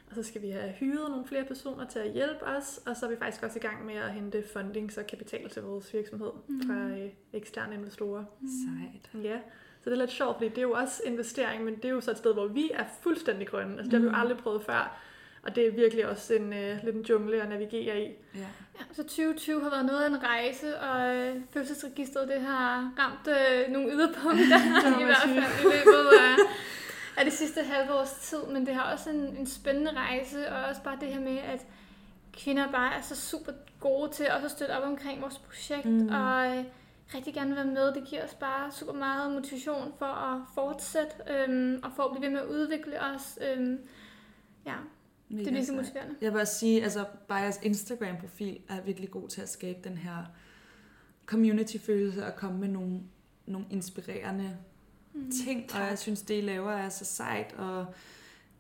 [0.10, 3.06] og så skal vi have hyret nogle flere personer til at hjælpe os, og så
[3.06, 6.32] er vi faktisk også i gang med at hente funding og kapital til vores virksomhed
[6.48, 6.62] mm.
[6.62, 8.26] fra øh, eksterne investorer.
[8.40, 8.48] Mm.
[8.48, 9.26] Sejt.
[9.26, 9.40] Ja,
[9.84, 12.02] Så det er lidt sjovt, fordi det er jo også investering, men det er jo
[12.02, 13.78] så et sted, hvor vi er fuldstændig grønne.
[13.78, 14.20] Altså det har vi jo Mm.
[14.22, 14.98] aldrig prøvet før.
[15.44, 18.08] Og det er virkelig også en, øh, lidt en jungle at navigere i.
[18.36, 18.40] Ja.
[18.80, 23.28] Ja, så 2020 har været noget af en rejse, og øh, fødselsregistret det har ramt
[23.28, 26.36] øh, nogle yderpunkter i hvert fald i løbet af,
[27.18, 28.44] af det sidste halve års tid.
[28.50, 31.66] Men det har også en, en spændende rejse, og også bare det her med, at
[32.34, 36.10] kvinder bare er så super gode til også at støtte op omkring vores projekt, mm.
[36.10, 36.64] og øh,
[37.16, 37.94] rigtig gerne være med.
[37.94, 42.22] Det giver os bare super meget motivation for at fortsætte, øhm, og for at blive
[42.22, 43.40] ved med at udvikle os.
[43.42, 43.80] Øhm,
[44.66, 44.74] ja,
[45.30, 46.16] det er virkelig motiverende.
[46.22, 49.98] Jeg vil også sige, altså bare jeres Instagram-profil er virkelig god til at skabe den
[49.98, 50.26] her
[51.26, 53.00] community-følelse og komme med nogle,
[53.46, 54.58] nogle inspirerende
[55.14, 55.32] Mm.
[55.46, 57.86] ting, og jeg synes, det I laver er så sejt, og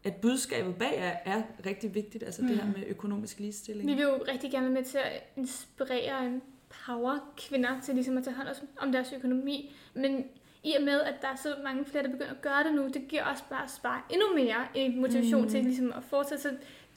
[0.03, 2.47] at budskabet bag er, er rigtig vigtigt, altså mm.
[2.47, 3.89] det her med økonomisk ligestilling.
[3.89, 6.41] Vi vil jo rigtig gerne være med til at inspirere
[6.87, 9.75] og empower kvinder til ligesom at tage hånd om deres økonomi.
[9.93, 10.25] Men
[10.63, 12.87] i og med, at der er så mange flere, der begynder at gøre det nu,
[12.87, 15.49] det giver os bare spare endnu mere en motivation Mm.
[15.49, 16.41] til ligesom at fortsætte.
[16.43, 16.49] Så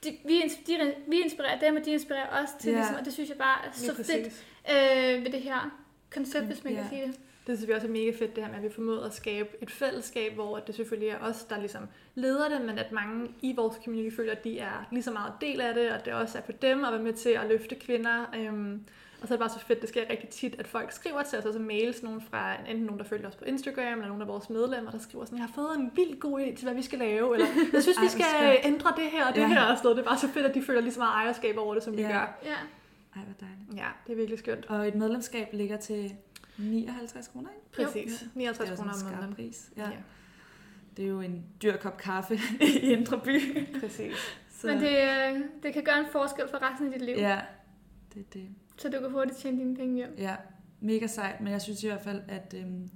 [0.05, 2.77] de, vi, de, vi inspirerer dem, og de inspirerer os til Ja.
[2.77, 2.81] ja.
[2.83, 4.44] ligesom, og det synes jeg bare er så fedt præcis.
[4.70, 5.79] øh, ved det her
[6.14, 6.88] koncept, Mm, hvis man kan ja.
[6.88, 7.20] sige det.
[7.47, 9.49] Det synes vi også er mega fedt, det her med, at vi formåede at skabe
[9.62, 11.83] et fællesskab, hvor det selvfølgelig er os, der ligesom
[12.14, 15.33] leder det, men at mange i vores community føler, at de er lige så meget
[15.40, 17.75] del af det, og det også er på dem at være med til at løfte
[17.75, 18.25] kvinder.
[18.37, 18.81] Øhm,
[19.25, 21.39] og så er det bare så fedt, det sker rigtig tit, at folk skriver til
[21.39, 24.29] os, altså mails, nogen fra enten nogen, der følger os på Instagram, eller nogen af
[24.29, 26.83] vores medlemmer, der skriver sådan, jeg har fået en vild god idé til, hvad vi
[26.83, 28.75] skal lave, eller jeg synes, Ej, vi skal skønt.
[28.75, 29.47] ændre det her og det Ja.
[29.47, 29.97] her, og sådan noget.
[29.97, 31.97] Det er bare så fedt, at de føler lige så meget ejerskab over det, som
[31.97, 32.09] vi Ja.
[32.09, 32.39] gør.
[32.45, 32.51] Ja.
[33.17, 33.75] Ej, hvor dejligt.
[33.77, 34.67] Ja, det er virkelig skønt.
[34.67, 36.13] Og et medlemskab ligger til
[36.59, 37.89] 59 kroner, ikke?
[37.89, 38.19] Præcis.
[38.19, 39.35] Det 59 er kroner om måneden.
[39.35, 39.71] pris.
[39.77, 39.83] Ja.
[39.83, 39.89] Ja,
[40.97, 42.35] Det er jo en dyr kop kaffe
[42.75, 43.67] i Indre By.
[43.81, 44.15] præcis.
[44.61, 47.41] Så, Men det, øh, det kan gøre en forskel for resten af dit liv, Ja,
[48.15, 48.49] det er det.
[48.77, 50.15] Så du kan hurtigt tjene dine penge hjem.
[50.19, 50.37] Ja,
[50.81, 52.89] mega sejt, men jeg synes i hvert fald, at øhm,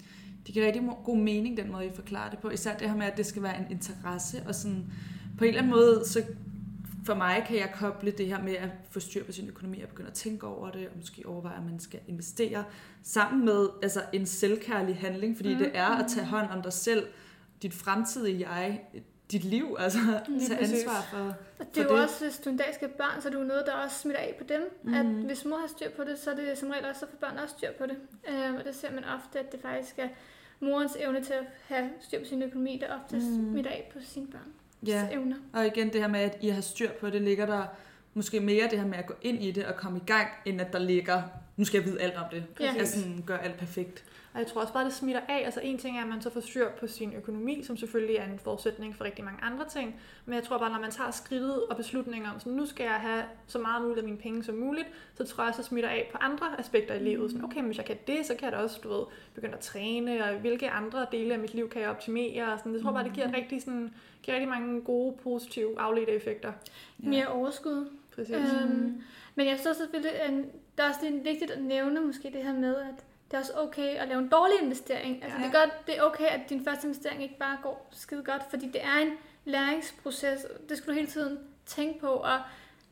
[0.46, 2.50] det giver rigtig god mening, den måde, I forklarer det på.
[2.50, 4.92] Især det her med, at det skal være en interesse, og sådan
[5.38, 6.22] på en eller anden måde, så
[7.04, 9.88] for mig kan jeg koble det her med at få styr på sin økonomi og
[9.88, 12.64] begynde at tænke over det, og måske overveje, at man skal investere,
[13.02, 15.58] sammen med altså, en selvkærlig handling, fordi mm.
[15.58, 17.06] det er at tage hånd om dig selv,
[17.62, 18.80] dit fremtidige jeg,
[19.32, 19.98] dit liv, altså
[20.48, 21.18] tage ansvar for...
[21.58, 23.28] Og det er For jo det- også, hvis du en dag skal have børn, så
[23.28, 24.78] er det jo noget, der også smitter af på dem.
[24.82, 24.94] Mm.
[24.94, 27.16] At hvis mor har styr på det, så er det som regel også, så får
[27.28, 27.96] børn også styr på det.
[28.28, 30.08] Øh, og det ser man ofte, at det faktisk er
[30.60, 33.50] morens evne til at have styr på sin økonomi, der oftest Mm.
[33.52, 34.54] smitter af på sine børns
[34.86, 35.36] Ja, evner.
[35.52, 37.64] Og igen det her med, at I har styr på det, ligger der
[38.14, 40.60] måske mere det her med at gå ind i det og komme i gang, end
[40.60, 41.22] at der ligger,
[41.56, 42.44] nu skal jeg vide alt om det.
[42.60, 42.74] Ja.
[42.78, 44.04] Altså sådan, gør alt perfekt.
[44.38, 45.42] Og jeg tror også bare, det smitter af.
[45.44, 48.24] Altså en ting er, at man så får styr på sin økonomi, som selvfølgelig er
[48.24, 50.00] en forudsætning for rigtig mange andre ting.
[50.24, 52.94] Men jeg tror bare, når man tager skridtet og beslutningen om, sådan, nu skal jeg
[52.94, 56.08] have så meget muligt af mine penge som muligt, så tror jeg det smitter af
[56.12, 57.30] på andre aspekter i livet.
[57.30, 59.54] Sådan, okay, men hvis jeg kan det, så kan jeg da også du ved, begynde
[59.54, 62.52] at træne, og hvilke andre dele af mit liv kan jeg optimere.
[62.52, 62.74] Og sådan.
[62.74, 66.52] Jeg tror bare, det giver rigtig, sådan, giver rigtig mange gode, positive, afledte effekter.
[67.02, 67.08] Ja.
[67.08, 67.88] Mere overskud.
[68.14, 68.36] Præcis.
[68.36, 69.02] Øhm,
[69.34, 70.30] men jeg synes selvfølgelig, at
[70.76, 73.94] det er også vigtigt at nævne måske det her med, at det er også okay
[73.96, 75.22] at lave en dårlig investering.
[75.22, 75.44] Altså, Ja.
[75.46, 78.42] det, er godt, det er okay, at din første investering ikke bare går skide godt,
[78.50, 79.12] fordi det er en
[79.44, 80.46] læringsproces.
[80.68, 82.38] Det skal du hele tiden tænke på, og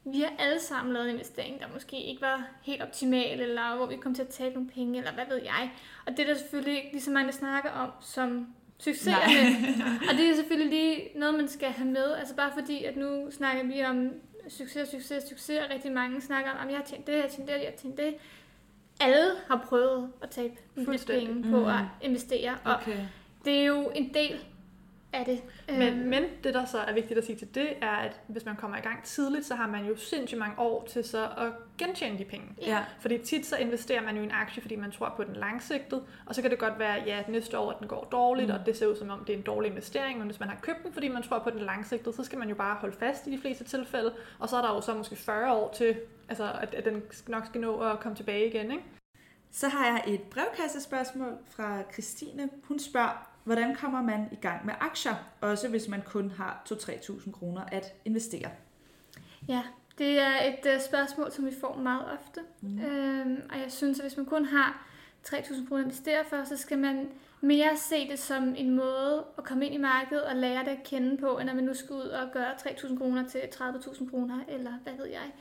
[0.04, 3.86] vi har alle sammen lavet en investering, der måske ikke var helt optimal, eller hvor
[3.86, 5.70] vi kom til at tabe nogle penge, eller hvad ved jeg.
[6.06, 8.46] Og det er der selvfølgelig ikke lige så mange, der snakker om, som
[8.78, 9.58] succeserne.
[10.10, 12.12] og det er selvfølgelig lige noget, man skal have med.
[12.14, 14.10] Altså bare fordi, at nu snakker vi om
[14.48, 17.28] succes, succes, succes, og rigtig mange snakker om, at jeg har tjent det, jeg har
[17.28, 18.14] tjent det, jeg har tjent det.
[19.00, 20.54] Alle har prøvet at tabe
[20.84, 21.26] Fuldstændig.
[21.28, 21.66] penge på Mm.
[21.66, 22.98] at investere, og Okay.
[23.44, 24.44] det er jo en del
[25.12, 25.40] af det.
[25.68, 28.44] Øhm, Men, men det, der så er vigtigt at sige til det, er, at hvis
[28.44, 31.52] man kommer i gang tidligt, så har man jo sindssygt mange år til så at
[31.78, 32.46] gentjene de penge.
[32.62, 32.84] Ja.
[33.00, 36.02] Fordi tit så investerer man jo i en aktie, fordi man tror på den langsigtet,
[36.26, 38.54] og så kan det godt være, ja, at næste år at den går dårligt, Mm.
[38.54, 38.60] mm.
[38.60, 40.56] og det ser ud som om, det er en dårlig investering, men hvis man har
[40.62, 43.26] købt den, fordi man tror på den langsigtet, så skal man jo bare holde fast
[43.26, 45.96] i de fleste tilfælde, og så er der jo så måske 40 år til,
[46.28, 48.84] altså, at, at den nok skal nå at komme tilbage igen, ikke?
[49.50, 52.50] Så har jeg et brevkassespørgsmål fra Christine.
[52.64, 57.32] Hun spørger, hvordan kommer man i gang med aktier, også hvis man kun har 2-3.000
[57.32, 58.50] kroner at investere?
[59.48, 59.62] Ja,
[59.98, 62.40] det er et uh, spørgsmål, som vi får meget ofte.
[62.60, 62.80] Mm.
[62.80, 64.86] Øhm, og jeg synes, at hvis man kun har
[65.26, 67.08] 3.000 kroner at investere for, så skal man
[67.40, 70.82] mere se det som en måde at komme ind i markedet og lære det at
[70.84, 74.40] kende på, end at man nu skal ud og gøre 3.000 kroner til 30.000 kroner,
[74.48, 75.32] eller hvad ved jeg.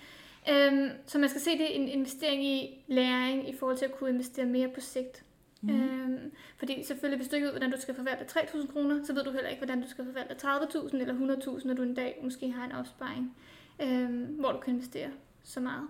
[0.49, 4.09] Øhm, så man skal se det en investering i læring i forhold til at kunne
[4.09, 5.23] investere mere på sigt.
[5.61, 5.69] Mm.
[5.69, 9.23] Øhm, fordi selvfølgelig, hvis du ikke ved, hvordan du skal forvalte 3.000 kroner, så ved
[9.23, 12.51] du heller ikke, hvordan du skal forvalte 30.000 eller 100.000, når du en dag måske
[12.51, 13.35] har en opsparing,
[13.81, 15.09] øhm, hvor du kan investere
[15.43, 15.87] så meget.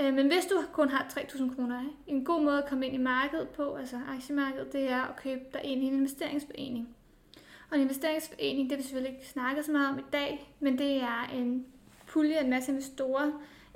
[0.00, 2.98] Øh, men hvis du kun har 3.000 kroner, en god måde at komme ind i
[2.98, 6.88] markedet på, altså aktiemarkedet, det er at købe dig ind i en investeringsforening.
[7.70, 10.78] Og en investeringsforening, det vil vi selvfølgelig ikke snakke så meget om i dag, men
[10.78, 11.66] det er en
[12.06, 13.30] pulje af en masse investorer,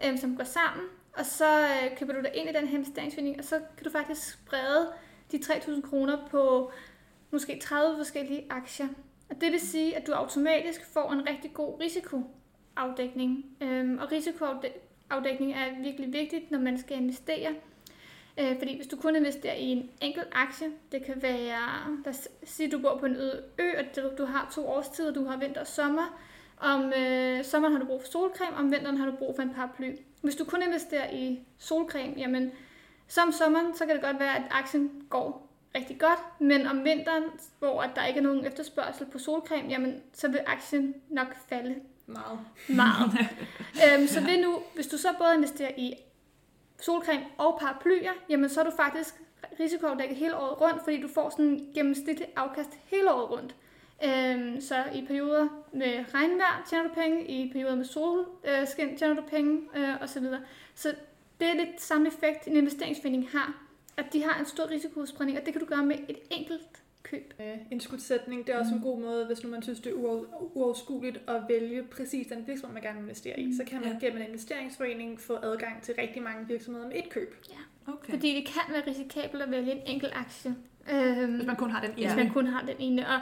[0.04, 3.38] øh, som går sammen, og så øh, køber du dig ind i den her investeringsforening,
[3.38, 4.92] og så kan du faktisk sprede
[5.32, 6.72] de 3.000 kroner på
[7.30, 8.88] måske 30 forskellige aktier.
[9.30, 13.46] Og det vil sige, at du automatisk får en rigtig god risikoafdækning.
[13.60, 17.54] Øhm, og risikoafdækning er virkelig vigtigt, når man skal investere.
[18.40, 22.70] Øh, fordi hvis du kun investerer i en enkelt aktie, det kan være, der siger,
[22.70, 25.66] du bor på en øde ø, og du har to årstider, du har vinter og
[25.66, 26.20] sommer.
[26.60, 29.54] Om øh, sommeren har du brug for solcreme, om vinteren har du brug for en
[29.54, 29.96] paraply.
[30.22, 32.52] Hvis du kun investerer i solcreme, jamen
[33.08, 36.84] så om sommeren, så kan det godt være, at aktien går rigtig godt, men om
[36.84, 37.24] vinteren,
[37.58, 41.74] hvor der ikke er nogen efterspørgsel på solcreme, jamen så vil aktien nok falde
[42.06, 42.38] meget.
[42.68, 43.10] meget.
[43.84, 45.94] øhm, så vil nu, hvis du så både investerer i
[46.80, 49.14] solcreme og paraplyer, jamen så er du faktisk
[49.60, 53.54] risikoafdækket hele året rundt, fordi du får sådan en gennemsnitlig afkast hele året rundt.
[54.04, 59.22] Øhm, så i perioder med regnvejr tjener du penge, i perioder med solskin tjener du
[59.30, 60.24] penge, øh, osv.
[60.74, 60.94] Så
[61.40, 63.62] det er lidt samme effekt, en investeringsforening har,
[63.96, 67.34] at de har en stor risikospredning, og det kan du gøre med et enkelt køb.
[67.40, 68.76] Øh, en skudsætning, det er også mm.
[68.76, 72.74] en god måde, hvis nu man synes, det er uoverskueligt at vælge præcis den virksomhed,
[72.74, 73.46] man gerne vil investere i.
[73.46, 73.52] Mm.
[73.52, 73.98] Så kan man ja.
[74.06, 77.34] gennem en investeringsforening få adgang til rigtig mange virksomheder med et køb.
[77.50, 78.10] Ja, okay.
[78.10, 80.54] fordi det kan være risikabelt at vælge en enkelt aktie.
[80.92, 82.06] Øhm, hvis man kun har den ene.
[82.06, 83.08] Hvis man kun har den ene.
[83.08, 83.20] Og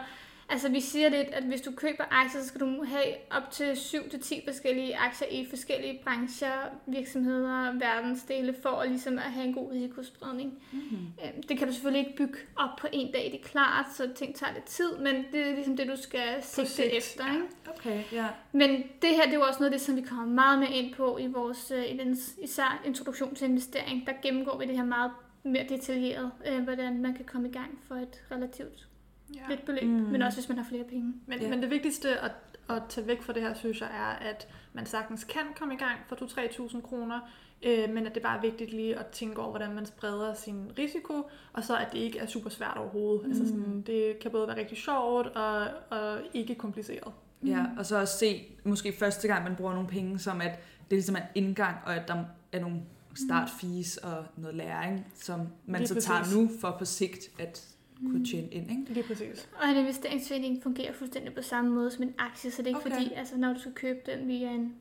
[0.48, 3.72] Altså vi siger lidt, at hvis du køber aktier, så skal du have op til
[3.72, 6.52] 7-10 forskellige aktier i forskellige brancher,
[6.86, 10.54] virksomheder, verdensdele, for at, ligesom at have en god risikospredning.
[10.72, 11.42] Mm-hmm.
[11.48, 14.34] Det kan du selvfølgelig ikke bygge op på en dag, det er klart, så ting
[14.34, 17.26] tager lidt tid, men det er ligesom det, du skal sigte efter.
[17.26, 17.32] Ja.
[17.32, 17.46] Ikke?
[17.76, 18.26] Okay, ja.
[18.52, 18.70] Men
[19.02, 20.94] det her, det er jo også noget af det, som vi kommer meget mere ind
[20.94, 24.06] på i vores øh, især introduktion til investering.
[24.06, 25.10] Der gennemgår vi det her meget
[25.42, 28.88] mere detaljeret, øh, hvordan man kan komme i gang for et relativt
[29.34, 29.40] ja.
[29.48, 29.90] lidt beløb, mm.
[29.90, 31.14] men også hvis man har flere penge.
[31.26, 31.48] Men, ja.
[31.48, 32.32] men det vigtigste at,
[32.68, 35.76] at tage væk fra det her, synes jeg, er, at man sagtens kan komme i
[35.76, 37.20] gang for 2-3.000 kroner,
[37.62, 40.70] øh, men at det bare er vigtigt lige at tænke over, hvordan man spreder sin
[40.78, 43.24] risiko, og så at det ikke er super svært overhovedet.
[43.24, 43.30] Mm.
[43.30, 47.12] Altså sådan, det kan både være rigtig sjovt og, og ikke kompliceret.
[47.44, 50.50] Ja, og så også se, måske første gang man bruger nogle penge, som at
[50.90, 52.80] det er ligesom en indgang, og at der er nogle
[53.14, 56.08] startfees og noget læring, som man Lige så præcis.
[56.08, 58.70] tager nu for på sigt at kunne tjene ind.
[58.70, 58.92] Ikke?
[58.92, 59.48] Lige præcis.
[59.62, 62.80] Og en investeringsforening fungerer fuldstændig på samme måde som en aktie, så det er ikke
[62.80, 62.90] okay.
[62.90, 64.74] fordi, altså når du skal købe den via en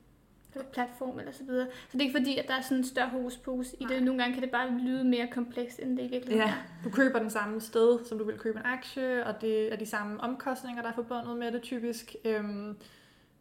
[0.73, 1.67] platform eller så videre.
[1.67, 4.03] Så det er ikke fordi, at der er sådan en større hokus i det.
[4.03, 6.53] Nogle gange kan det bare lyde mere komplekst, end det i virkeligheden ja.
[6.53, 6.83] er.
[6.83, 9.85] Du køber den samme sted, som du vil købe en aktie, og det er de
[9.85, 12.15] samme omkostninger, der er forbundet med det typisk.
[12.25, 12.77] Øhm,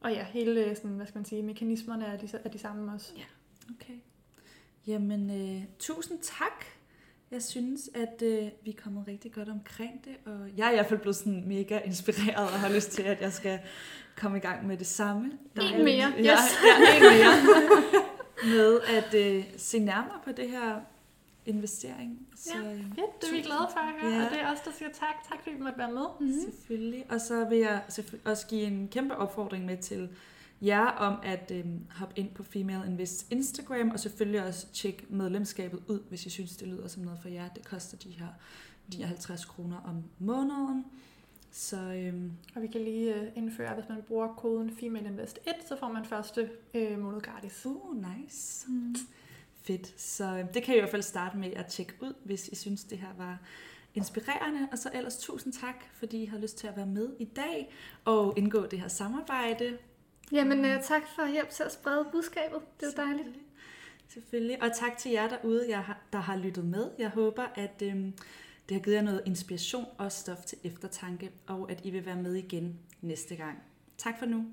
[0.00, 3.12] og ja, hele sådan, hvad skal man sige, mekanismerne er de, er de samme også.
[3.16, 3.24] Ja,
[3.70, 3.94] okay.
[4.86, 6.64] Jamen, øh, tusind tak
[7.34, 10.74] jeg synes, at øh, vi er kommet rigtig godt omkring det, og jeg er i
[10.74, 13.58] hvert fald blevet sådan mega inspireret og har lyst til, at jeg skal
[14.16, 15.32] komme i gang med det samme.
[15.60, 16.24] En mere, yes.
[16.24, 16.36] Ja,
[16.78, 17.32] ja, en mere.
[18.56, 20.80] med at øh, se nærmere på det her
[21.46, 22.26] investering.
[22.36, 23.20] Så, ja, fedt.
[23.20, 24.24] Det er vi glade for at høre, ja.
[24.24, 25.28] og det er også der siger tak.
[25.28, 26.06] Tak fordi vi måtte være med.
[26.20, 26.40] Mm-hmm.
[26.40, 27.04] Selvfølgelig.
[27.08, 27.82] Og så vil jeg
[28.24, 30.08] også give en kæmpe opfordring med til
[30.64, 35.82] jer om at øh, hoppe ind på Female Invest Instagram, og selvfølgelig også tjekke medlemskabet
[35.88, 37.48] ud, hvis I synes, det lyder som noget for jer.
[37.48, 38.28] Det koster de her
[38.88, 40.84] 59 kroner om måneden.
[41.50, 45.54] Så, øhm, og vi kan lige øh, indføre, hvis man bruger koden Female Invest 1,
[45.68, 47.66] så får man første øh, måned gratis.
[47.66, 48.70] Uh, nice.
[48.70, 48.94] Mm.
[49.62, 50.00] Fedt.
[50.00, 52.54] Så øh, det kan I i hvert fald starte med at tjekke ud, hvis I
[52.54, 53.38] synes, det her var
[53.94, 54.68] inspirerende.
[54.72, 57.74] Og så ellers tusind tak, fordi I har lyst til at være med i dag
[58.04, 59.78] og indgå det her samarbejde.
[60.32, 62.60] Jamen, uh, tak for hjælp til at sprede budskabet.
[62.80, 63.28] Det var dejligt.
[64.08, 64.62] Selvfølgelig.
[64.62, 66.90] Og tak til jer derude, jeg har, der har lyttet med.
[66.98, 68.12] Jeg håber, at øhm,
[68.68, 72.16] det har givet jer noget inspiration og stof til eftertanke, og at I vil være
[72.16, 73.58] med igen næste gang.
[73.98, 74.44] Tak for nu.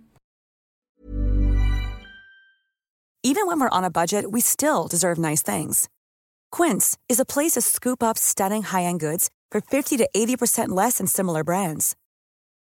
[3.24, 5.90] Even when we're on a budget, we still deserve nice things.
[6.58, 10.98] Quince is a place to scoop up stunning high-end goods for 50 to 80% less
[10.98, 11.96] than similar brands.